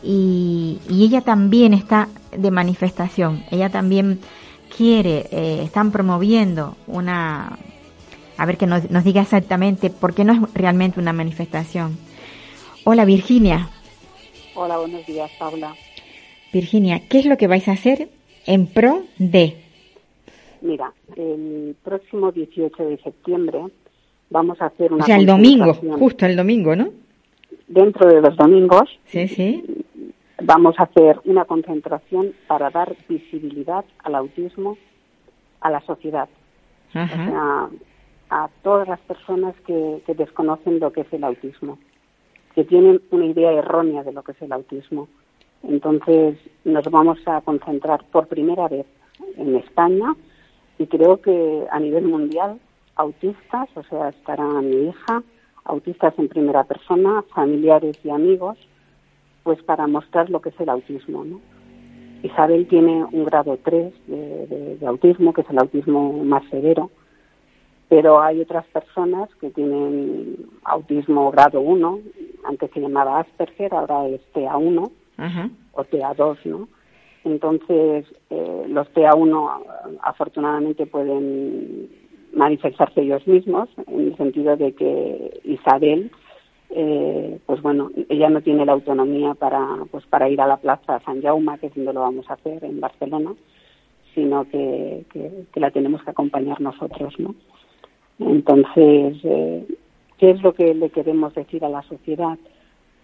[0.01, 3.43] y, ella también está de manifestación.
[3.51, 4.21] Ella también
[4.75, 7.57] quiere, eh, están promoviendo una,
[8.37, 11.97] a ver que nos, nos diga exactamente, por qué no es realmente una manifestación.
[12.85, 13.69] Hola Virginia.
[14.55, 15.75] Hola, buenos días, Paula.
[16.53, 18.07] Virginia, ¿qué es lo que vais a hacer
[18.45, 19.57] en pro de?
[20.61, 23.59] Mira, el próximo 18 de septiembre
[24.31, 25.03] vamos a hacer una.
[25.03, 26.89] O sea, el domingo, justo el domingo, ¿no?
[27.67, 28.89] Dentro de los domingos.
[29.05, 29.83] Sí, sí.
[30.43, 34.77] Vamos a hacer una concentración para dar visibilidad al autismo
[35.59, 36.27] a la sociedad.
[36.93, 37.21] Ajá.
[37.21, 37.69] O sea,
[38.31, 41.77] a todas las personas que, que desconocen lo que es el autismo,
[42.55, 45.07] que tienen una idea errónea de lo que es el autismo.
[45.63, 48.87] Entonces, nos vamos a concentrar por primera vez
[49.37, 50.15] en España
[50.79, 52.59] y creo que a nivel mundial
[52.95, 55.23] autistas, o sea, estará mi hija,
[55.63, 58.57] autistas en primera persona, familiares y amigos,
[59.43, 61.23] pues para mostrar lo que es el autismo.
[61.23, 61.39] ¿no?
[62.23, 66.91] Isabel tiene un grado 3 de, autismo, que es el autismo más severo,
[67.89, 71.99] pero hay otras personas que tienen autismo grado 1,
[72.45, 74.91] antes se llamaba Asperger, ahora es TA1
[75.73, 76.67] o TA2, ¿no?
[77.23, 79.63] Entonces, eh, los TA1
[80.01, 81.89] afortunadamente pueden
[82.33, 86.11] manifestarse ellos mismos, en el sentido de que Isabel,
[86.69, 91.01] eh, pues bueno, ella no tiene la autonomía para, pues para ir a la plaza
[91.01, 93.33] San Jaume, que es donde lo vamos a hacer en Barcelona,
[94.15, 97.35] sino que, que, la tenemos que acompañar nosotros, ¿no?
[98.19, 99.65] Entonces, eh,
[100.17, 102.37] ¿qué es lo que le queremos decir a la sociedad?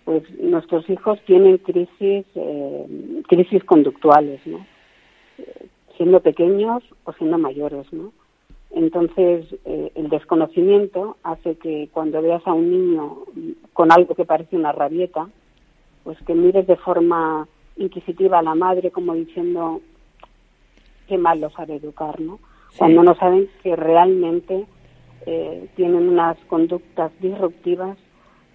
[0.06, 4.66] Pues nuestros hijos tienen crisis, eh, crisis conductuales, ¿no?
[5.98, 8.14] Siendo pequeños o siendo mayores, ¿no?
[8.78, 13.24] Entonces, eh, el desconocimiento hace que cuando veas a un niño
[13.74, 15.30] con algo que parece una rabieta,
[16.04, 19.82] pues que mires de forma inquisitiva a la madre como diciendo
[21.08, 22.38] qué mal lo sabe educar, ¿no?
[22.78, 24.68] Cuando no saben que realmente
[25.26, 27.98] eh, tienen unas conductas disruptivas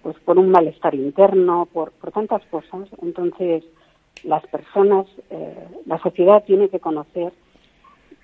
[0.03, 2.87] pues por un malestar interno, por, por tantas cosas.
[3.01, 3.65] Entonces,
[4.23, 7.33] las personas, eh, la sociedad tiene que conocer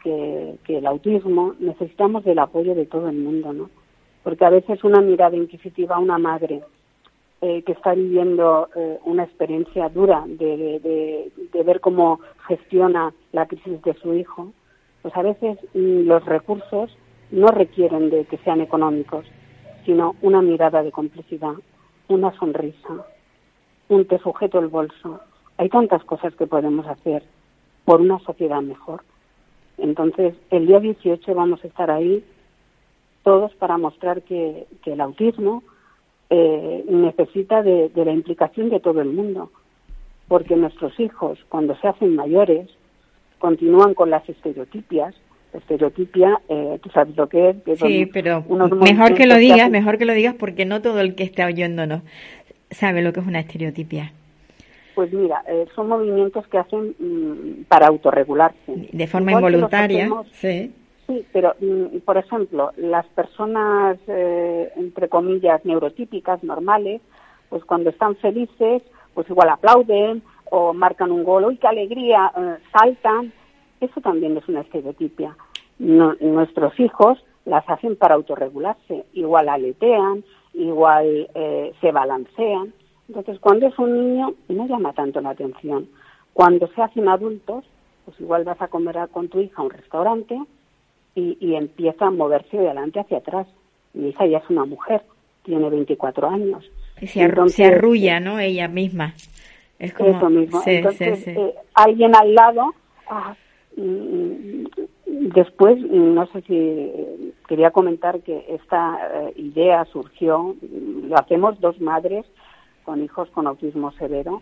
[0.03, 3.69] que, el autismo necesitamos del apoyo de todo el mundo, ¿no?
[4.23, 6.61] Porque a veces una mirada inquisitiva a una madre
[7.41, 13.81] eh, que está viviendo eh, una experiencia dura de, de, ver cómo gestiona la crisis
[13.83, 14.51] de su hijo,
[15.01, 16.95] pues a veces mm, los recursos
[17.31, 19.25] no requieren de que sean económicos,
[19.85, 21.53] sino una mirada de complicidad,
[22.07, 23.05] una sonrisa,
[23.87, 25.19] un te sujeto el bolso.
[25.57, 27.23] Hay tantas cosas que podemos hacer
[27.85, 29.01] por una sociedad mejor.
[29.81, 32.23] Entonces, el día 18 vamos a estar ahí
[33.23, 35.63] todos para mostrar que, el autismo
[36.29, 39.51] eh, necesita de, la implicación de todo el mundo,
[40.27, 42.67] porque nuestros hijos, cuando se hacen mayores,
[43.37, 45.15] continúan con las estereotipias.
[45.53, 47.79] estereotipia, eh, tú sabes lo que es.
[47.79, 48.43] sí, pero
[48.81, 52.01] mejor que lo digas, mejor que lo digas, porque no todo el que está oyéndonos
[52.71, 54.13] sabe lo que es una estereotipia.
[54.99, 58.89] Pues mira, eh, son movimientos que hacen mm, para autorregularse.
[58.91, 60.75] De forma involuntaria, sí.
[61.07, 66.99] Sí, pero mm, por ejemplo, las personas, eh, entre comillas, neurotípicas, normales,
[67.47, 68.83] pues cuando están felices,
[69.13, 72.29] pues igual aplauden o marcan un gol, ¡uy, qué alegría!
[72.35, 73.31] Eh, saltan.
[73.79, 75.33] Eso también es una estereotipia.
[75.77, 79.05] nuestros hijos las hacen para autorregularse.
[79.13, 81.29] Igual aletean, igual
[81.79, 82.73] se balancean.
[83.09, 85.89] Entonces, cuando es un niño, no llama tanto la atención.
[86.31, 87.65] Cuando se hacen adultos,
[88.05, 90.39] pues igual vas a comer con tu hija a un restaurante
[91.15, 93.47] y, empieza a moverse de adelante hacia atrás.
[93.93, 95.01] Mi hija ya es una mujer,
[95.43, 96.63] tiene 24 años.
[97.01, 97.23] Y se,
[97.65, 98.39] arrulla, ¿no?
[98.39, 99.15] Ella misma.
[99.79, 100.09] Es como...
[100.15, 100.61] Eso mismo.
[100.65, 102.75] Entonces, eh, alguien al lado,
[103.09, 103.35] ah,
[103.75, 104.65] mm,
[105.33, 112.25] después, no sé si quería comentar que esta eh, idea surgió, lo hacemos dos madres
[112.89, 114.41] con hijos con autismo severo.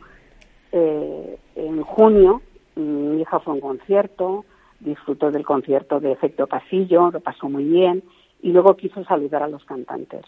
[0.71, 2.41] Eh, en junio
[2.77, 4.45] mi hija fue a un concierto,
[4.79, 8.03] disfrutó del concierto de efecto pasillo, lo pasó muy bien
[8.41, 10.21] y luego quiso saludar a los cantantes.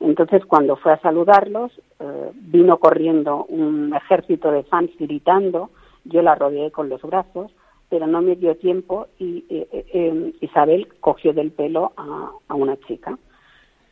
[0.00, 5.70] Entonces, cuando fue a saludarlos, eh, vino corriendo un ejército de fans gritando,
[6.04, 7.52] yo la rodeé con los brazos,
[7.88, 13.16] pero no me dio tiempo y eh, Isabel cogió del pelo a, una chica.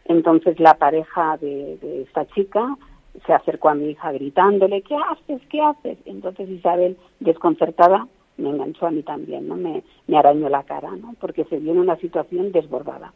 [0.07, 2.77] Entonces, la pareja de esta chica
[3.27, 5.41] se acercó a mi hija gritándole, ¿qué haces?
[5.49, 5.99] ¿Qué haces?
[6.07, 8.09] Entonces Isabel, desconcertada,
[8.39, 9.57] me enganchó a mí también, ¿no?
[9.57, 11.15] Me, me arañó la cara, ¿no?
[11.21, 13.13] Porque se vio en una situación desbordada.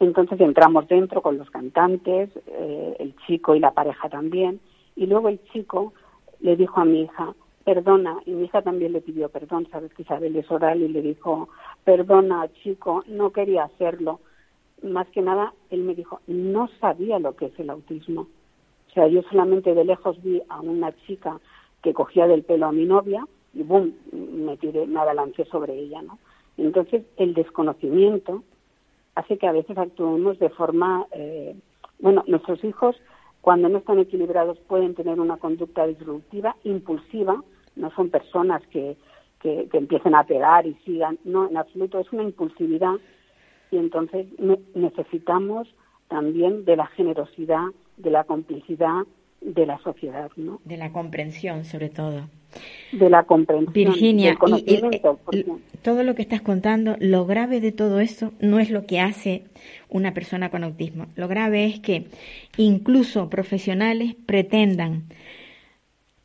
[0.00, 4.60] Entonces entramos dentro con los cantantes, eh, el chico y la pareja también,
[4.94, 5.94] y luego el chico
[6.40, 7.34] le dijo a mi hija,
[7.64, 11.00] perdona, y mi hija también le pidió perdón, sabes que Isabel es oral, y le
[11.00, 11.48] dijo,
[11.84, 14.20] perdona, chico, no quería hacerlo.
[14.82, 18.26] Más que nada, él me dijo, no sabía lo que es el autismo
[18.96, 21.38] sea, yo solamente de lejos vi a una chica
[21.82, 26.00] que cogía del pelo a mi novia y boom, me tiré, me abalancé sobre ella,
[26.02, 26.18] ¿no?
[26.56, 28.42] Entonces, el desconocimiento
[29.14, 31.54] hace que a veces actuemos de forma, eh,
[31.98, 32.96] bueno, nuestros hijos
[33.42, 37.42] cuando no están equilibrados pueden tener una conducta disruptiva, impulsiva,
[37.76, 38.96] no son personas que,
[39.40, 42.94] que, empiecen a pegar y sigan, no, en absoluto, es una impulsividad
[43.70, 44.26] y entonces
[44.74, 45.68] necesitamos
[46.08, 47.66] también de la generosidad,
[47.96, 49.04] de la complicidad
[49.40, 50.60] de la sociedad, ¿no?
[50.64, 52.28] De la comprensión, sobre todo.
[52.92, 53.72] De la comprensión.
[53.72, 54.36] Virginia,
[55.82, 59.44] todo lo que estás contando, lo grave de todo esto no es lo que hace
[59.88, 61.06] una persona con autismo.
[61.14, 62.06] Lo grave es que
[62.56, 65.04] incluso profesionales pretendan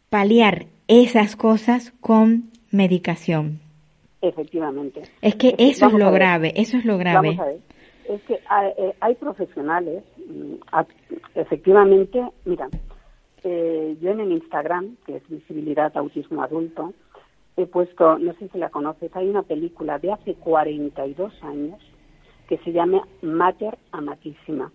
[0.09, 3.59] paliar esas cosas con medicación.
[4.22, 5.03] Efectivamente.
[5.22, 7.38] Es que eso es lo grave, eso es lo grave.
[8.08, 10.56] Es que hay, eh, profesionales, mm,
[11.36, 12.70] efectivamente, mira,
[13.43, 16.93] eh, yo en el Instagram, que es Visibilidad Autismo Adulto,
[17.58, 21.80] he puesto, no sé si la conoces, hay una película de hace 42 años
[22.47, 24.72] que se llama Mater Amatísima,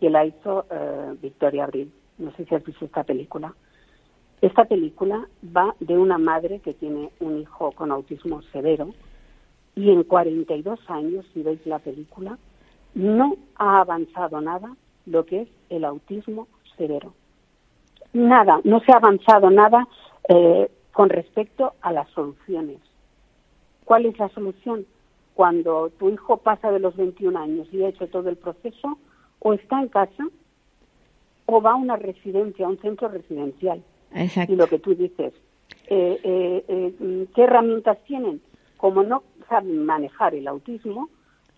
[0.00, 1.92] que la hizo eh, Victoria Abril.
[2.18, 3.54] No sé si has visto esta película.
[4.40, 8.90] Esta película va de una madre que tiene un hijo con autismo severo
[9.74, 12.38] y en 42 años, si veis la película,
[12.96, 14.74] no ha avanzado nada
[15.06, 17.12] lo que es el autismo severo
[18.16, 19.86] nada, no se ha avanzado nada
[20.28, 22.78] eh, con respecto a las soluciones.
[23.84, 24.86] ¿Cuál es la solución?
[25.34, 28.98] Cuando tu hijo pasa de los 21 años y ha hecho todo el proceso,
[29.38, 30.26] o está en casa
[31.48, 33.82] o va a una residencia, a un centro residencial.
[34.12, 34.52] Exacto.
[34.52, 35.32] Y lo que tú dices,
[35.88, 38.40] eh, eh, ¿qué herramientas tienen?
[38.76, 41.08] Como no saben manejar el autismo,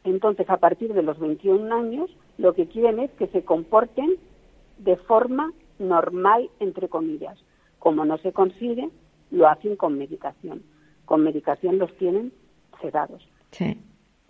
[0.09, 4.17] entonces a partir de los 21 años lo que quieren es que se comporten
[4.79, 7.39] de forma normal, entre comillas.
[7.79, 8.91] Como no se consigue,
[9.31, 10.63] lo hacen con medicación.
[11.05, 12.33] Con medicación los tienen
[12.81, 13.27] sedados.
[13.51, 13.79] Sí.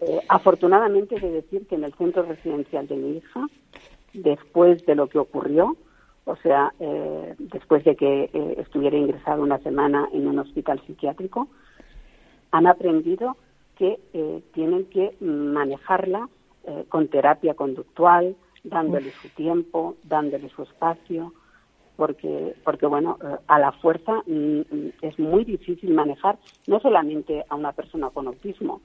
[0.01, 3.47] Eh, afortunadamente, he de decir que en el centro residencial de mi hija,
[4.13, 5.77] después de lo que ocurrió,
[6.25, 11.49] o sea, eh, después de que eh, estuviera ingresado una semana en un hospital psiquiátrico,
[12.51, 13.37] han aprendido
[13.79, 13.99] que
[14.53, 16.29] tienen que manejarla
[16.89, 21.33] con terapia conductual, dándole su tiempo, dándole su espacio,
[21.99, 27.45] porque, porque bueno, eh, a la fuerza mm, mm, es muy difícil manejar no solamente
[27.49, 28.83] a una persona con autismo,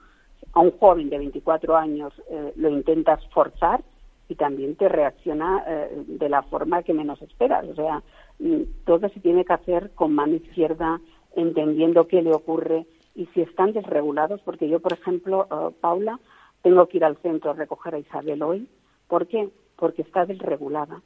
[0.53, 3.83] a un joven de 24 años eh, lo intentas forzar
[4.29, 7.67] y también te reacciona eh, de la forma que menos esperas.
[7.67, 8.01] O sea,
[8.39, 10.99] mm, todo se tiene que hacer con mano izquierda,
[11.35, 15.47] entendiendo qué le ocurre y si están desregulados, porque yo, por ejemplo,
[15.81, 16.19] Paula,
[16.61, 18.67] tengo que ir al centro a recoger a Isabel hoy.
[19.07, 19.49] ¿Por qué?
[19.75, 21.01] Porque está desregulada.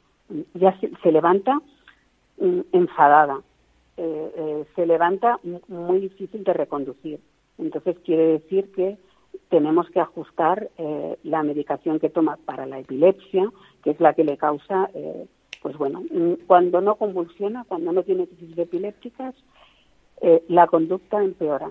[0.54, 1.60] Ya se levanta
[2.40, 3.40] Mm, enfadada,
[3.96, 7.18] eh, eh, se levanta muy difícil de reconducir.
[7.58, 8.96] Entonces quiere decir que
[9.48, 13.50] tenemos que ajustar eh, la medicación que toma para la epilepsia,
[13.82, 14.88] que es la que le causa,
[15.62, 19.34] pues bueno, mm, cuando no convulsiona, cuando no tiene crisis epilépticas,
[20.48, 21.70] la conducta empeora.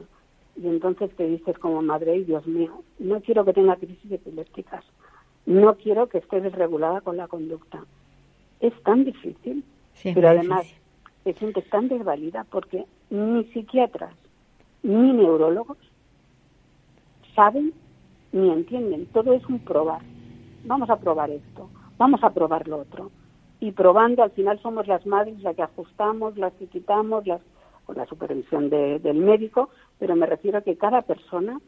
[0.58, 4.84] Y entonces te dices como madre, Dios mío, no quiero que tenga crisis epilépticas,
[5.46, 7.86] no quiero que esté desregulada con la conducta.
[8.60, 9.64] Es tan difícil
[10.04, 10.66] pero además
[11.26, 14.14] es gente tan desvalida porque ni psiquiatras
[14.84, 15.78] ni neurólogos
[17.36, 17.74] saben
[18.32, 19.06] ni entienden.
[19.08, 20.02] Todo es un probar.
[20.66, 23.12] Vamos a probar esto, vamos a probar lo otro.
[23.60, 27.42] Y probando, al final somos las madres las que ajustamos, las que quitamos, las,
[27.88, 31.60] con la supervisión del médico, pero me refiero a que cada persona,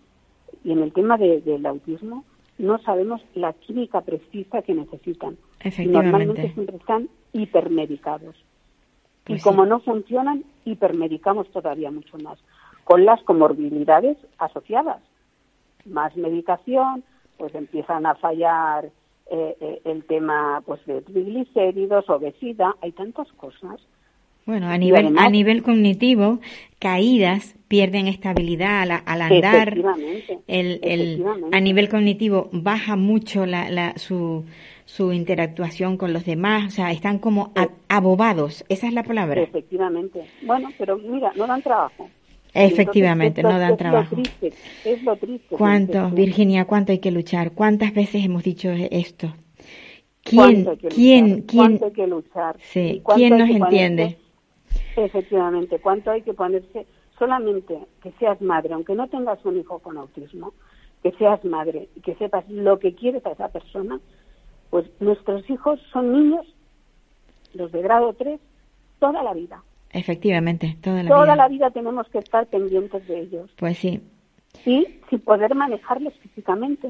[0.65, 2.25] y en el tema del autismo,
[2.57, 5.37] no sabemos la química precisa que necesitan.
[5.87, 8.35] Normalmente siempre están hipermedicados.
[8.35, 12.37] y pues como no funcionan, hipermedicamos todavía mucho más,
[12.83, 15.01] con las comorbilidades asociadas.
[15.85, 17.05] Más medicación,
[17.37, 18.91] pues empiezan a fallar
[19.31, 23.79] eh, eh, el tema pues de triglicéridos, obesidad, hay tantas cosas
[24.45, 26.39] bueno, a nivel, a nivel cognitivo,
[26.79, 29.77] caídas pierden estabilidad al, andar.
[30.47, 34.43] El, el, a nivel cognitivo baja mucho la, la, su,
[34.85, 37.53] su interactuación con los demás, o sea, están como
[37.87, 39.41] abobados, esa es la palabra.
[39.41, 40.23] Efectivamente.
[40.41, 42.09] Bueno, pero mira, no dan trabajo.
[42.55, 44.17] Efectivamente, no dan trabajo.
[44.83, 45.55] es lo triste.
[45.55, 47.51] ¿Cuánto, Virginia, cuánto hay que luchar?
[47.51, 49.31] ¿Cuántas veces hemos dicho esto?
[50.23, 51.79] ¿Quién, quién, quién?
[51.83, 52.57] hay que luchar?
[52.59, 54.17] Sí, ¿quién nos entiende?
[54.95, 56.85] Efectivamente, ¿cuánto hay que ponerse?
[57.17, 60.53] Solamente que seas madre, aunque no tengas un hijo con autismo,
[61.03, 63.99] que seas madre y que sepas lo que quieres a esa persona,
[64.69, 66.45] pues nuestros hijos son niños,
[67.53, 68.39] los de grado 3,
[68.99, 69.63] toda la vida.
[69.91, 71.15] Efectivamente, toda la vida.
[71.15, 73.49] Toda la vida tenemos que estar pendientes de ellos.
[73.57, 74.01] Pues sí.
[74.65, 76.89] y sin poder manejarlos físicamente,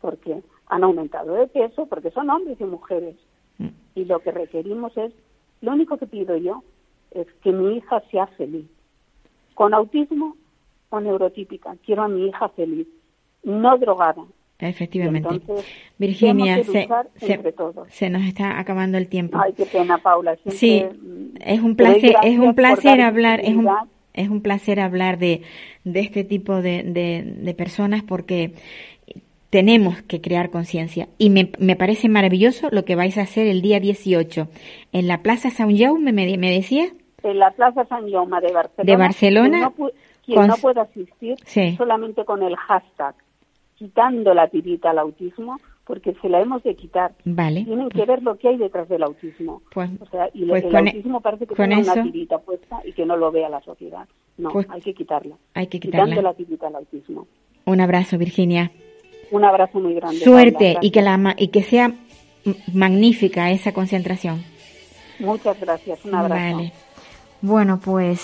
[0.00, 3.16] porque han aumentado de peso, porque son hombres y mujeres.
[3.58, 3.68] Mm.
[3.94, 5.12] Y lo que requerimos es,
[5.60, 6.62] lo único que pido yo
[7.10, 8.66] es que mi hija sea feliz.
[9.54, 10.36] Con autismo
[10.90, 12.88] o neurotípica, quiero a mi hija feliz,
[13.42, 14.24] no drogada,
[14.60, 15.40] Efectivamente.
[15.98, 16.86] Virginia, se,
[17.88, 19.38] se, nos está acabando el tiempo.
[19.42, 20.36] Ay, qué pena, Paula.
[20.48, 23.68] sí, mm, es un placer, es un placer hablar, es un,
[24.12, 25.42] es un placer hablar de,
[25.84, 28.52] de este tipo de, de, personas porque
[29.48, 31.08] tenemos que crear conciencia.
[31.16, 34.48] Y me, me, parece maravilloso lo que vais a hacer el día 18
[34.92, 36.92] en la Plaza San Jaume, me, me decía.
[37.22, 38.92] En la Plaza San Jaume de Barcelona.
[38.92, 39.72] De Barcelona.
[40.24, 41.36] Quien no, puede asistir
[41.76, 43.14] solamente con el hashtag
[43.80, 47.12] quitando la tirita al autismo, porque se la hemos de quitar.
[47.24, 47.64] Vale.
[47.64, 49.62] Tienen que ver lo que hay detrás del autismo.
[49.72, 52.92] Pues, o sea, y pues el e- autismo parece que tiene una tirita puesta y
[52.92, 54.06] que no lo vea la sociedad.
[54.36, 55.34] No, pues hay que quitarla.
[55.54, 56.04] Hay que quitarla.
[56.04, 57.26] Quitando la tirita al autismo.
[57.64, 58.70] Un abrazo, Virginia.
[59.30, 60.18] Un abrazo muy grande.
[60.18, 61.94] Suerte y que la y que sea
[62.74, 64.42] magnífica esa concentración.
[65.20, 66.04] Muchas gracias.
[66.04, 66.56] Un abrazo.
[66.56, 66.72] Vale.
[67.42, 68.20] Bueno, pues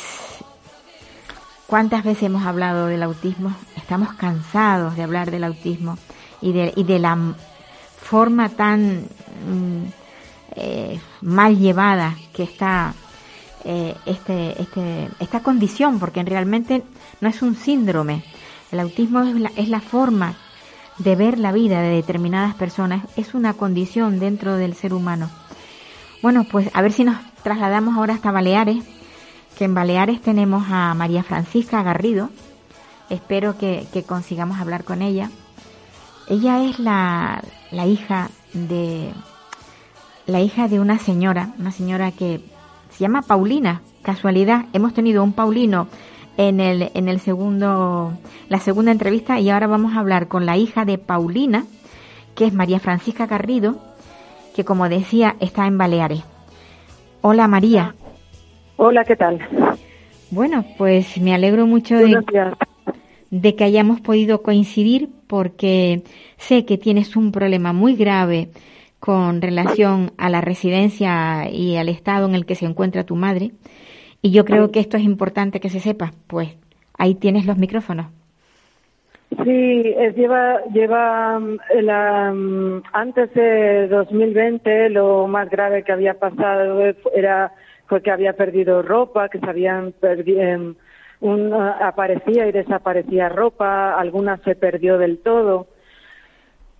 [1.67, 3.53] ¿Cuántas veces hemos hablado del autismo?
[3.77, 5.99] Estamos cansados de hablar del autismo
[6.41, 7.19] y de, y de la
[8.01, 9.85] forma tan mm,
[10.55, 12.95] eh, mal llevada que está
[13.65, 16.85] eh, este, este, esta condición, porque realmente
[17.21, 18.23] no es un síndrome.
[18.71, 20.37] El autismo es la, es la forma
[20.99, 25.29] de ver la vida de determinadas personas, es una condición dentro del ser humano.
[26.23, 28.85] Bueno, pues a ver si nos trasladamos ahora hasta Baleares
[29.57, 32.29] que en Baleares tenemos a María Francisca Garrido.
[33.09, 35.31] Espero que, consigamos hablar con ella.
[36.29, 37.43] Ella es la,
[37.87, 39.13] hija de
[40.27, 42.41] la hija de una señora, una señora que
[42.91, 43.81] se llama Paulina.
[44.03, 45.89] Casualidad, hemos tenido un Paulino
[46.37, 48.13] en el, en el segundo,
[48.49, 51.65] la segunda entrevista y ahora vamos a hablar con la hija de Paulina,
[52.35, 53.79] que es María Francisca Garrido,
[54.55, 56.23] que como decía está en Baleares.
[57.23, 57.95] Hola María.
[58.79, 59.39] Hola, ¿qué tal?
[60.31, 62.21] Bueno, pues me alegro mucho de,
[63.31, 66.03] de, que hayamos podido coincidir porque
[66.37, 68.49] sé que tienes un problema muy grave
[69.01, 73.53] con relación a la residencia y al estado en el que se encuentra tu madre.
[74.21, 76.13] Y yo creo que esto es importante que se sepa.
[76.27, 76.57] Pues
[76.99, 78.07] ahí tienes los micrófonos.
[79.45, 81.41] Sí, lleva, lleva
[81.81, 82.35] la,
[82.93, 86.81] antes de 2020 lo más grave que había pasado
[87.15, 87.53] era
[87.87, 90.75] fue que había perdido ropa, que se habían perdido, em,
[91.81, 95.67] aparecía y desaparecía ropa, alguna se perdió del todo.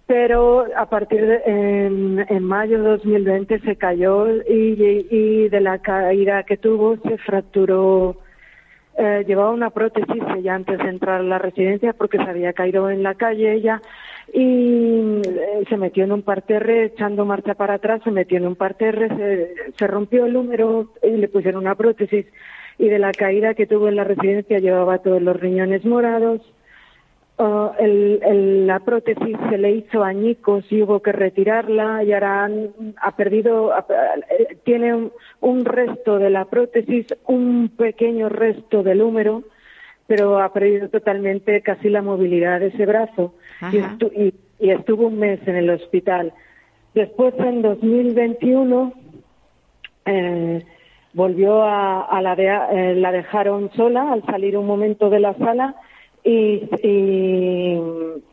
[0.07, 6.45] Pero a partir de en, mayo de 2020 se cayó y, y de la caída
[6.45, 8.17] que tuvo se fracturó
[8.99, 12.89] eh, llevaba una prótesis ella antes de entrar a la residencia porque se había caído
[12.89, 13.83] en la calle ella
[14.33, 18.57] y eh, se metió en un parterre echando marcha para atrás, se metió en un
[18.57, 19.09] parterre,
[19.77, 22.27] se, rompió el húmero y le pusieron una prótesis.
[22.79, 26.43] Y de la caída que tuvo en la residencia llevaba todos los riñones morados,
[27.39, 32.03] Oh, el, la prótesis se le hizo añicos y hubo que retirarla.
[32.03, 32.49] Y ahora
[33.03, 33.73] ha perdido,
[34.65, 35.11] tiene
[35.41, 39.43] un, resto de la prótesis, un pequeño resto del húmero,
[40.07, 43.35] pero ha perdido totalmente casi la movilidad de ese brazo
[43.73, 43.79] y,
[44.61, 46.33] y, estuvo un mes en el hospital.
[46.95, 48.93] Después, en 2021,
[50.07, 50.65] eh,
[51.13, 55.35] volvió a, a la, de, eh, la dejaron sola al salir un momento de la
[55.35, 55.75] sala
[56.23, 56.69] y,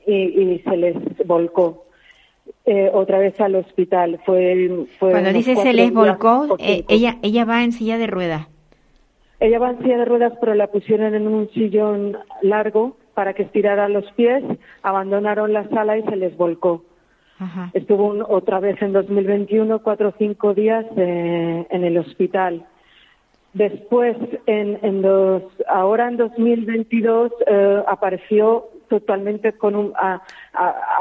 [0.06, 0.96] y, se les
[1.26, 1.86] volcó.
[2.66, 4.22] Eh, otra vez al hospital.
[4.26, 4.70] Fue,
[5.00, 8.48] Cuando dice se les volcó, eh, ella, ella va en silla de ruedas.
[9.44, 13.44] Ella va en silla de ruedas, pero la pusieron en un sillón largo para que
[13.44, 14.42] estirara los pies,
[14.84, 16.86] abandonaron la sala y se les volcó.
[17.74, 22.66] Estuvo otra vez en 2021, cuatro o cinco días eh, en el hospital.
[23.52, 24.16] Después,
[24.46, 29.94] en, en dos, ahora en 2022, eh, apareció totalmente con un,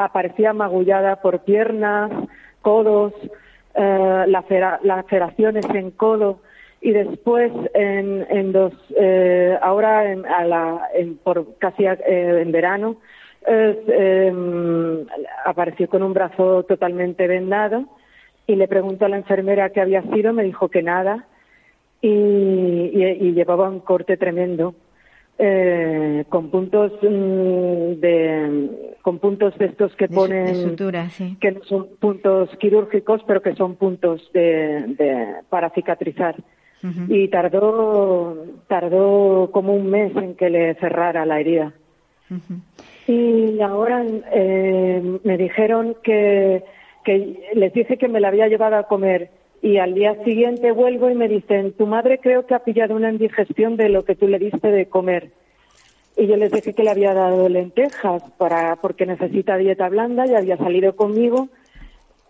[0.01, 2.11] aparecía magullada por piernas,
[2.61, 3.13] codos,
[3.77, 6.41] eh, laceraciones en codo
[6.83, 12.51] y después en, en dos, eh, ahora en, a la, en, por casi eh, en
[12.51, 12.97] verano,
[13.47, 15.05] eh,
[15.45, 17.87] apareció con un brazo totalmente vendado
[18.49, 21.27] y le preguntó a la enfermera qué había sido, me dijo que nada
[22.01, 24.75] y, y, llevaba un corte tremendo
[25.39, 30.77] eh, con puntos mm, de con puntos de estos que ponen
[31.41, 36.37] que no son puntos quirúrgicos pero que son puntos de, para cicatrizar
[37.09, 41.73] y tardó tardó como un mes en que le cerrara la herida
[43.07, 46.65] Y ahora eh, me dijeron que,
[47.05, 49.31] que les dije que me la había llevado a comer
[49.63, 53.13] y al día siguiente vuelvo y me dicen, tu madre creo que ha pillado una
[53.13, 55.31] indigestión de lo que tú le diste de comer.
[56.17, 60.35] Y yo les dije que le había dado lentejas para, porque necesita dieta blanda y
[60.35, 61.49] había salido conmigo.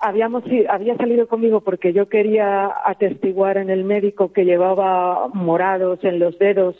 [0.04, 6.18] Habíamos, había salido conmigo porque yo quería atestiguar en el médico que llevaba morados en
[6.18, 6.74] los dedos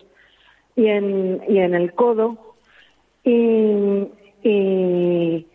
[0.75, 2.57] y en, y en el codo.
[3.23, 4.09] Y,
[4.43, 5.47] y,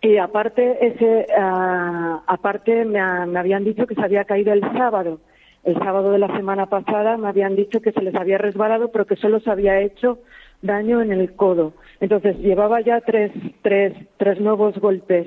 [0.00, 5.18] y aparte, ese, uh, aparte me, me, habían dicho que se había caído el sábado.
[5.64, 9.04] El sábado de la semana pasada me habían dicho que se les había resbalado, pero
[9.04, 10.20] que solo se había hecho
[10.62, 11.72] daño en el codo.
[12.00, 13.32] Entonces llevaba ya tres,
[13.62, 15.26] tres, tres nuevos golpes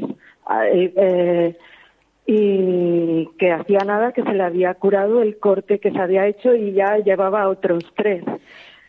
[0.71, 1.57] eh, eh,
[2.25, 6.53] y que hacía nada que se le había curado el corte que se había hecho
[6.53, 8.23] y ya llevaba otros tres.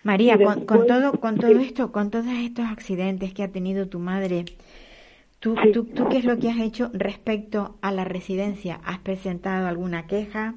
[0.03, 3.99] María, con, con, todo, con todo esto, con todos estos accidentes que ha tenido tu
[3.99, 4.45] madre,
[5.41, 8.79] ¿Tú, tú, ¿Tú qué es lo que has hecho respecto a la residencia?
[8.85, 10.55] ¿Has presentado alguna queja?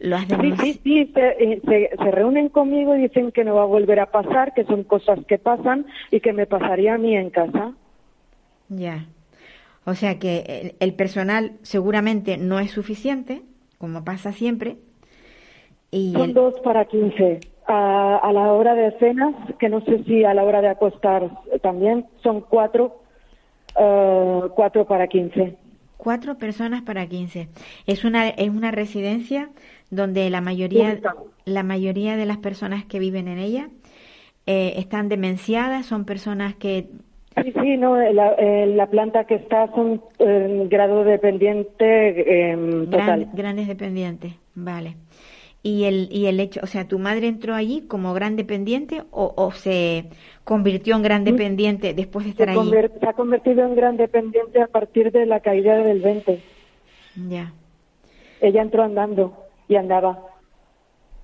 [0.00, 3.62] ¿Lo has sí, sí, sí, se, se, se, reúnen conmigo y dicen que no va
[3.62, 7.16] a volver a pasar, que son cosas que pasan y que me pasaría a mí
[7.16, 7.72] en casa.
[8.68, 9.06] Ya.
[9.88, 13.42] O sea que el, personal seguramente no es suficiente,
[13.78, 14.76] como pasa siempre.
[15.90, 16.34] Y son el...
[16.34, 17.40] dos para quince.
[17.66, 21.30] A, a la hora de cenas, que no sé si a la hora de acostar
[21.60, 23.02] también, son cuatro
[23.78, 25.56] Uh, cuatro para quince.
[25.96, 27.48] Cuatro personas para quince.
[27.86, 29.50] Es una, es una residencia
[29.90, 31.00] donde la mayoría,
[31.44, 33.68] la mayoría de las personas que viven en ella
[34.46, 36.88] eh, están demenciadas, son personas que...
[37.44, 42.54] Sí, sí, no, la, eh, la planta que está son eh, grado dependiente
[42.90, 43.20] total.
[43.20, 44.96] Gran, grandes dependientes, vale
[45.62, 49.34] y el, y el hecho, o sea, ¿tu madre entró allí como gran dependiente o,
[49.36, 50.04] o se
[50.44, 52.70] convirtió en gran dependiente después de estar se allí?
[52.70, 56.40] Se ha convertido en gran dependiente a partir de la caída del 20.
[57.28, 57.52] Ya.
[58.40, 59.36] Ella entró andando
[59.68, 60.20] y andaba.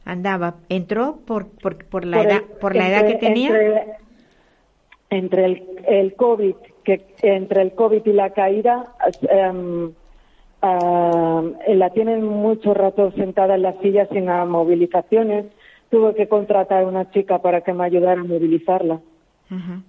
[0.05, 3.49] Andaba, entró por, por, por la, por edad, el, por la entre, edad que tenía.
[3.49, 4.04] Entre,
[5.17, 6.55] entre el, el COVID,
[6.85, 8.95] que entre el COVID y la caída,
[9.51, 9.93] um,
[10.65, 15.45] Uh, la tienen mucho rato sentada en la silla sin movilizaciones.
[15.91, 18.95] Tuve que contratar a una chica para que me ayudara a movilizarla.
[19.51, 19.83] Uh -huh.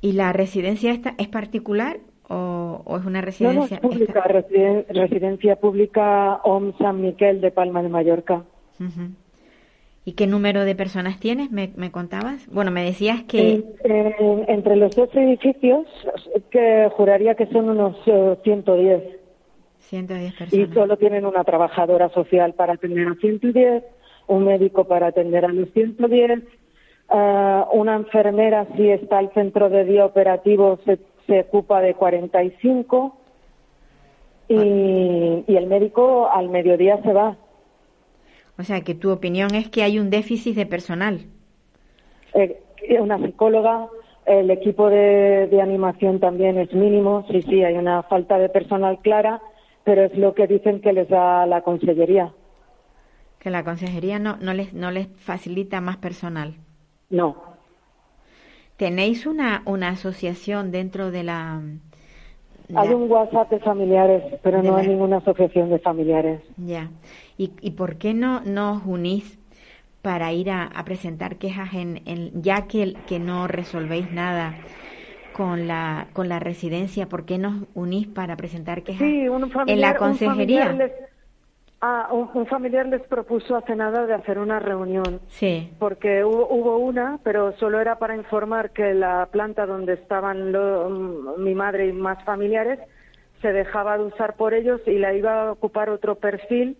[0.00, 1.98] ¿Y la residencia esta es particular
[2.30, 3.60] o, o es una residencia?
[3.60, 8.44] No, no, es pública, residen, residencia pública OM San Miquel de Palma de Mallorca.
[8.80, 9.10] Uh -huh.
[10.06, 11.50] ¿Y qué número de personas tienes?
[11.50, 12.46] ¿Me, me contabas?
[12.52, 13.64] Bueno, me decías que...
[13.84, 15.86] En, en, entre los dos edificios,
[16.50, 19.02] que juraría que son unos uh, 110.
[19.78, 20.68] 110 personas.
[20.70, 23.82] Y solo tienen una trabajadora social para atender a 110,
[24.26, 26.42] un médico para atender a los 110,
[27.08, 27.14] uh,
[27.72, 33.16] una enfermera, si está el centro de día operativo, se, se ocupa de 45
[34.48, 35.44] y, ah.
[35.46, 37.38] y el médico al mediodía se va.
[38.58, 41.20] O sea, que tu opinión es que hay un déficit de personal.
[42.34, 42.60] Eh,
[43.00, 43.88] una psicóloga,
[44.26, 48.98] el equipo de, de, animación también es mínimo, sí, sí, hay una falta de personal
[49.00, 49.40] clara
[49.84, 52.32] pero es lo que dicen que les da la consejería.
[53.38, 56.54] Que la consejería no, no, les, no les facilita más personal.
[57.10, 57.36] No.
[58.78, 61.62] ¿Tenéis una, una asociación dentro de la...
[62.74, 64.78] Hay un WhatsApp de familiares, pero no la...
[64.78, 66.40] hay ninguna asociación de familiares.
[66.56, 66.90] Ya.
[67.36, 69.38] ¿Y, y por qué no, no os unís
[70.02, 74.54] para ir a, a presentar quejas en, en, ya que, que no resolvéis nada?
[75.34, 79.68] con la con la residencia, ¿por qué nos unís para presentar quejas sí, un familiar,
[79.68, 80.60] en la consejería?
[80.60, 80.92] Un familiar, les,
[81.84, 85.20] ah, un, familiar les propuso hace nada de hacer una reunión.
[85.28, 85.70] Sí.
[85.78, 91.36] Porque hubo, hubo una, pero solo era para informar que la planta donde estaban lo,
[91.38, 92.78] mi madre y más familiares
[93.42, 96.78] se dejaba de usar por ellos y la iba a ocupar otro perfil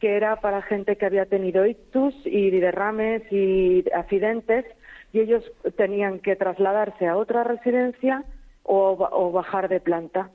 [0.00, 4.64] que era para gente que había tenido ictus y derrames y accidentes
[5.12, 5.44] y ellos
[5.76, 8.24] tenían que trasladarse a otra residencia
[8.62, 10.30] o, o bajar de planta.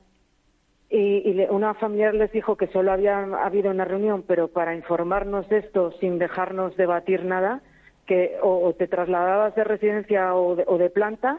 [0.94, 5.48] Y, y, una familiar les dijo que solo había habido una reunión, pero para informarnos
[5.48, 7.62] de esto sin dejarnos debatir nada,
[8.06, 11.38] que o, o te trasladabas de residencia o de, o de planta,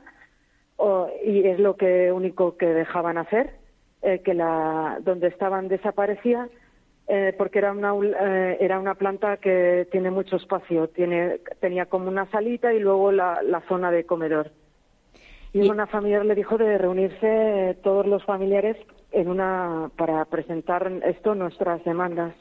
[0.77, 3.51] o, y es lo que único que dejaban hacer,
[4.01, 6.49] eh, que la donde estaban desaparecía
[7.07, 12.07] eh, porque era una, eh, era una planta que tiene mucho espacio, tiene, tenía como
[12.07, 14.51] una salita y luego la, la zona de comedor.
[15.53, 18.77] Y, y una familiar le dijo de reunirse todos los familiares
[19.13, 22.33] en una para presentar esto nuestras demandas.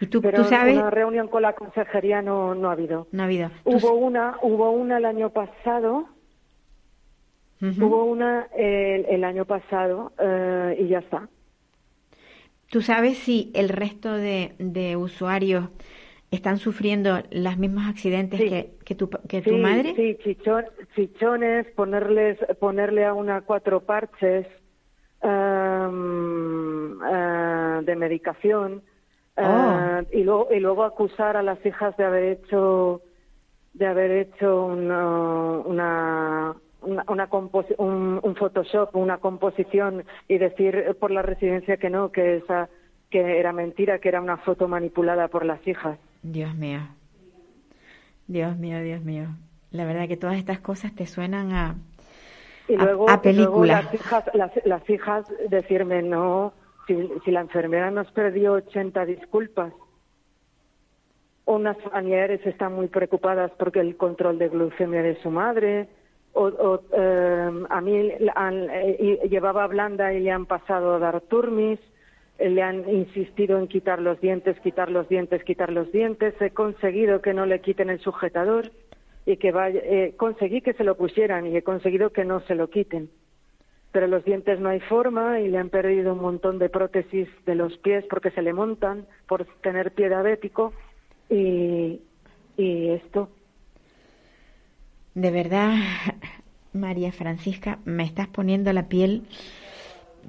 [0.00, 0.74] ¿Y tú, Pero tú sabes?
[0.78, 3.06] una reunión con la consejería no, no ha habido.
[3.12, 3.50] No ha habido.
[3.64, 6.06] Hubo una, hubo una el año pasado,
[7.60, 11.28] hubo una el, el año pasado eh, y ya está.
[12.70, 15.68] ¿Tú sabes si el resto de, de usuarios
[16.30, 18.48] están sufriendo los mismos accidentes Sí.
[18.48, 19.94] que, que tu, que tu Sí, madre?
[19.96, 20.18] Sí,
[20.94, 24.46] chichones, ponerles, ponerle a una cuatro parches
[25.22, 28.82] em, eh, de medicación
[29.36, 30.02] eh, Oh.
[30.16, 33.02] y, luego, y luego acusar a las hijas de haber hecho
[33.74, 40.96] de haber hecho una, una, una, una composi- un, un Photoshop, una composición y decir
[40.98, 42.68] por la residencia que no, que esa
[43.10, 45.96] que era mentira, que era una foto manipulada por las hijas.
[46.22, 46.80] Dios mío.
[48.26, 49.28] Dios mío, Dios mío.
[49.70, 51.76] La verdad que todas estas cosas te suenan a,
[52.68, 53.82] Y a- luego, a y luego película.
[53.82, 56.52] las, hijas, las, las hijas decirme, no,
[56.86, 59.72] si, si la enfermera nos perdió 80 disculpas.
[61.46, 65.88] Unas familiares están muy preocupadas porque el control de glucemia de su madre.
[66.34, 71.20] O, o, eh, a mí han- eh, llevaba blanda y le han pasado a dar
[71.22, 71.80] turmis.
[72.38, 76.34] eh, Le han insistido en quitar los dientes, quitar los dientes, quitar los dientes.
[76.40, 78.70] He conseguido que no le quiten el sujetador
[79.28, 82.54] y que vaya, eh, conseguí que se lo pusieran y he conseguido que no se
[82.54, 83.10] lo quiten.
[83.92, 87.54] Pero los dientes no hay forma y le han perdido un montón de prótesis de
[87.54, 90.72] los pies porque se le montan por tener pie diabético
[91.28, 92.00] y,
[92.56, 93.28] y esto.
[95.12, 95.74] De verdad,
[96.72, 99.24] María Francisca, me estás poniendo la piel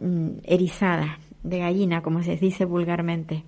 [0.01, 3.43] mm, erizada, de gallina, como se dice vulgarmente,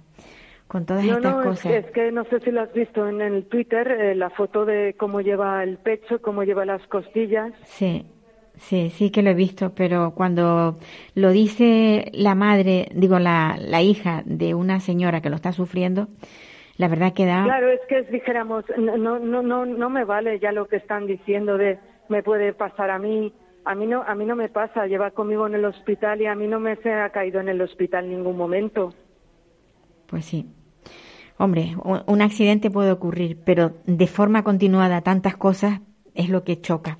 [0.71, 1.73] con todas No, estas no, es, cosas.
[1.73, 4.95] es que no sé si lo has visto en el Twitter, eh, la foto de
[4.97, 7.51] cómo lleva el pecho, cómo lleva las costillas.
[7.63, 8.05] Sí,
[8.55, 10.77] sí, sí que lo he visto, pero cuando
[11.13, 16.07] lo dice la madre, digo, la, la hija de una señora que lo está sufriendo,
[16.77, 17.43] la verdad que da...
[17.43, 20.77] Claro, es que es, dijéramos, no, no, no, no, no me vale ya lo que
[20.77, 23.33] están diciendo de me puede pasar a mí.
[23.65, 24.87] A mí no, a mí no me pasa.
[24.87, 27.61] Lleva conmigo en el hospital y a mí no me se ha caído en el
[27.61, 28.93] hospital en ningún momento.
[30.07, 30.45] Pues sí.
[31.41, 35.81] Hombre, un, accidente puede ocurrir, pero de forma continuada tantas cosas
[36.13, 36.97] es lo que choca.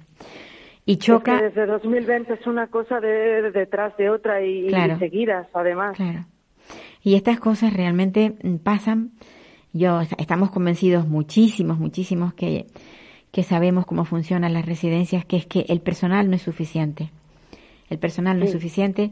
[0.86, 4.66] Y Es que choca, desde 2020 es una cosa de, de detrás de otra y,
[4.66, 4.98] y Claro.
[4.98, 5.96] seguidas, además.
[5.96, 6.26] claro.
[7.04, 9.12] Y estas cosas realmente mm, pasan.
[9.74, 12.66] Yo estamos convencidos muchísimos, muchísimos que
[13.32, 17.12] que sabemos cómo funcionan las residencias, que es que el personal no es suficiente.
[17.89, 19.12] El personal no es suficiente.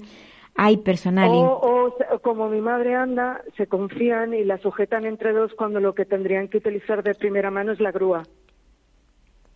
[0.61, 1.29] Hay personal.
[1.29, 5.93] O, o como mi madre anda, se confían y la sujetan entre dos cuando lo
[5.93, 8.23] que tendrían que utilizar de primera mano es la grúa.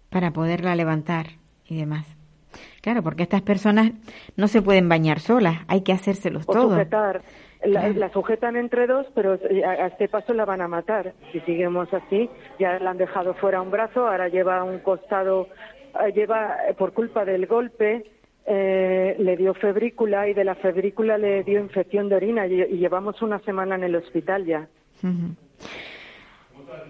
[0.10, 1.26] para poderla levantar
[1.66, 2.06] y demás.
[2.82, 3.92] Claro, porque estas personas
[4.38, 6.72] no se pueden bañar solas, hay que hacérselos o todos.
[6.74, 7.22] sujetar.
[7.66, 7.94] La, Claro.
[8.00, 11.14] la sujetan entre dos, pero a, a este paso la van a matar.
[11.32, 12.30] Si seguimos así,
[12.60, 15.48] ya la han dejado fuera un brazo, ahora lleva un costado,
[16.06, 18.04] eh, lleva eh, por culpa del golpe,
[18.46, 22.78] eh, le dio febrícula y de la febrícula le dio infección de orina y, y
[22.78, 24.68] llevamos una semana en el hospital ya.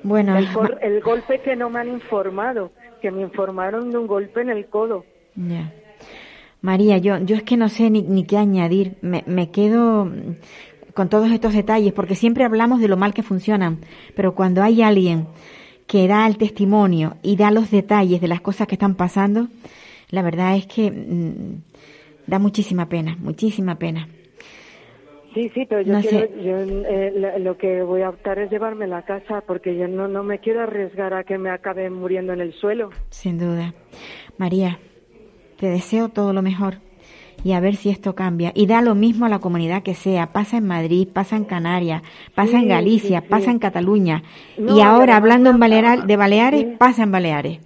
[0.03, 4.49] Bueno, El, golpe que no me han informado, que me informaron de un golpe en
[4.49, 5.05] el codo.
[6.61, 8.97] María, yo, yo es que no sé ni, ni qué añadir.
[9.01, 10.09] Me, me quedo
[10.93, 13.79] con todos estos detalles, porque siempre hablamos de lo mal que funcionan,
[14.15, 15.27] pero cuando hay alguien
[15.87, 19.47] que da el testimonio y da los detalles de las cosas que están pasando,
[20.13, 21.61] la verdad es que mm,
[22.27, 24.07] da muchísima pena, muchísima pena.
[25.33, 28.85] Sí, sí, pero yo No quiero, yo, eh, lo- que voy a optar es llevarme
[28.85, 32.31] a la casa porque yo no, no me quiero arriesgar a que me acabe muriendo
[32.33, 32.91] en el suelo.
[33.09, 33.73] Sin duda.
[34.37, 34.77] María,
[35.57, 36.75] te deseo todo lo mejor
[37.43, 38.51] y a ver si esto cambia.
[38.53, 40.27] Y da lo mismo a la comunidad que sea.
[40.33, 42.03] Pasa en Madrid, pasa en Canarias,
[42.35, 43.29] pasa Sí, en Galicia, sí, sí.
[43.31, 44.21] pasa en Cataluña.
[44.59, 47.59] No, y ahora, hablando en Baleares, de Baleares, pasa en Baleares.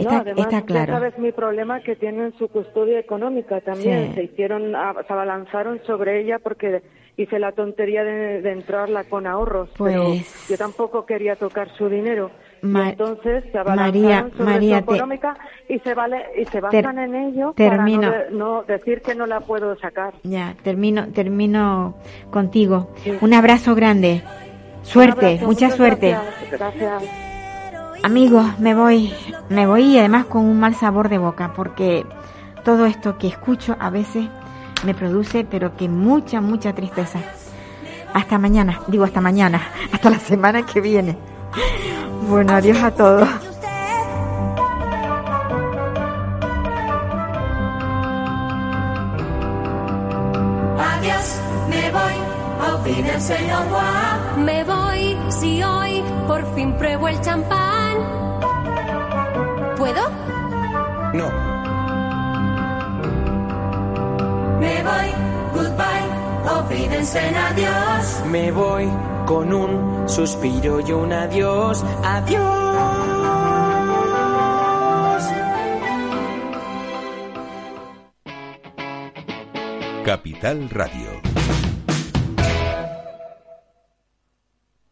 [0.00, 0.92] Está, no, además, está ya claro.
[0.94, 4.08] sabes mi problema que tienen su custodia económica también.
[4.08, 4.14] Sí.
[4.14, 6.82] Se hicieron, ah, se abalanzaron sobre ella porque
[7.16, 9.68] hice la tontería de, de entrarla con ahorros.
[9.78, 12.30] Pero Pues- yo tampoco quería tocar su dinero.
[12.62, 15.36] Y entonces se María, abalanzaron sobre María, su te- económica
[15.68, 18.00] y se vale y se basan en ello termino.
[18.02, 20.12] para no, de- no decir que no la puedo sacar.
[20.24, 21.94] Ya, termino, termino
[22.30, 22.90] contigo.
[22.96, 23.12] Sí.
[23.20, 24.22] Un abrazo grande.
[24.82, 26.10] Suerte, abrazo, mucha suerte.
[26.10, 26.50] Gracias.
[26.52, 27.29] gracias.
[28.02, 29.12] Amigos, me voy,
[29.50, 32.06] me voy y además con un mal sabor de boca, porque
[32.64, 34.26] todo esto que escucho a veces
[34.84, 37.18] me produce, pero que mucha, mucha tristeza.
[38.14, 39.60] Hasta mañana, digo hasta mañana,
[39.92, 41.18] hasta la semana que viene.
[42.26, 43.28] Bueno, adiós a todos.
[50.78, 52.14] Adiós, me voy,
[52.66, 57.79] auf olvídense au Me voy si hoy por fin pruebo el champán.
[59.76, 60.10] ¿Puedo?
[61.14, 61.30] No.
[64.60, 65.08] Me voy,
[65.54, 68.22] goodbye, olvídense en adiós.
[68.30, 68.88] Me voy
[69.26, 71.84] con un suspiro y un adiós.
[72.04, 72.70] Adiós.
[80.04, 81.20] Capital Radio.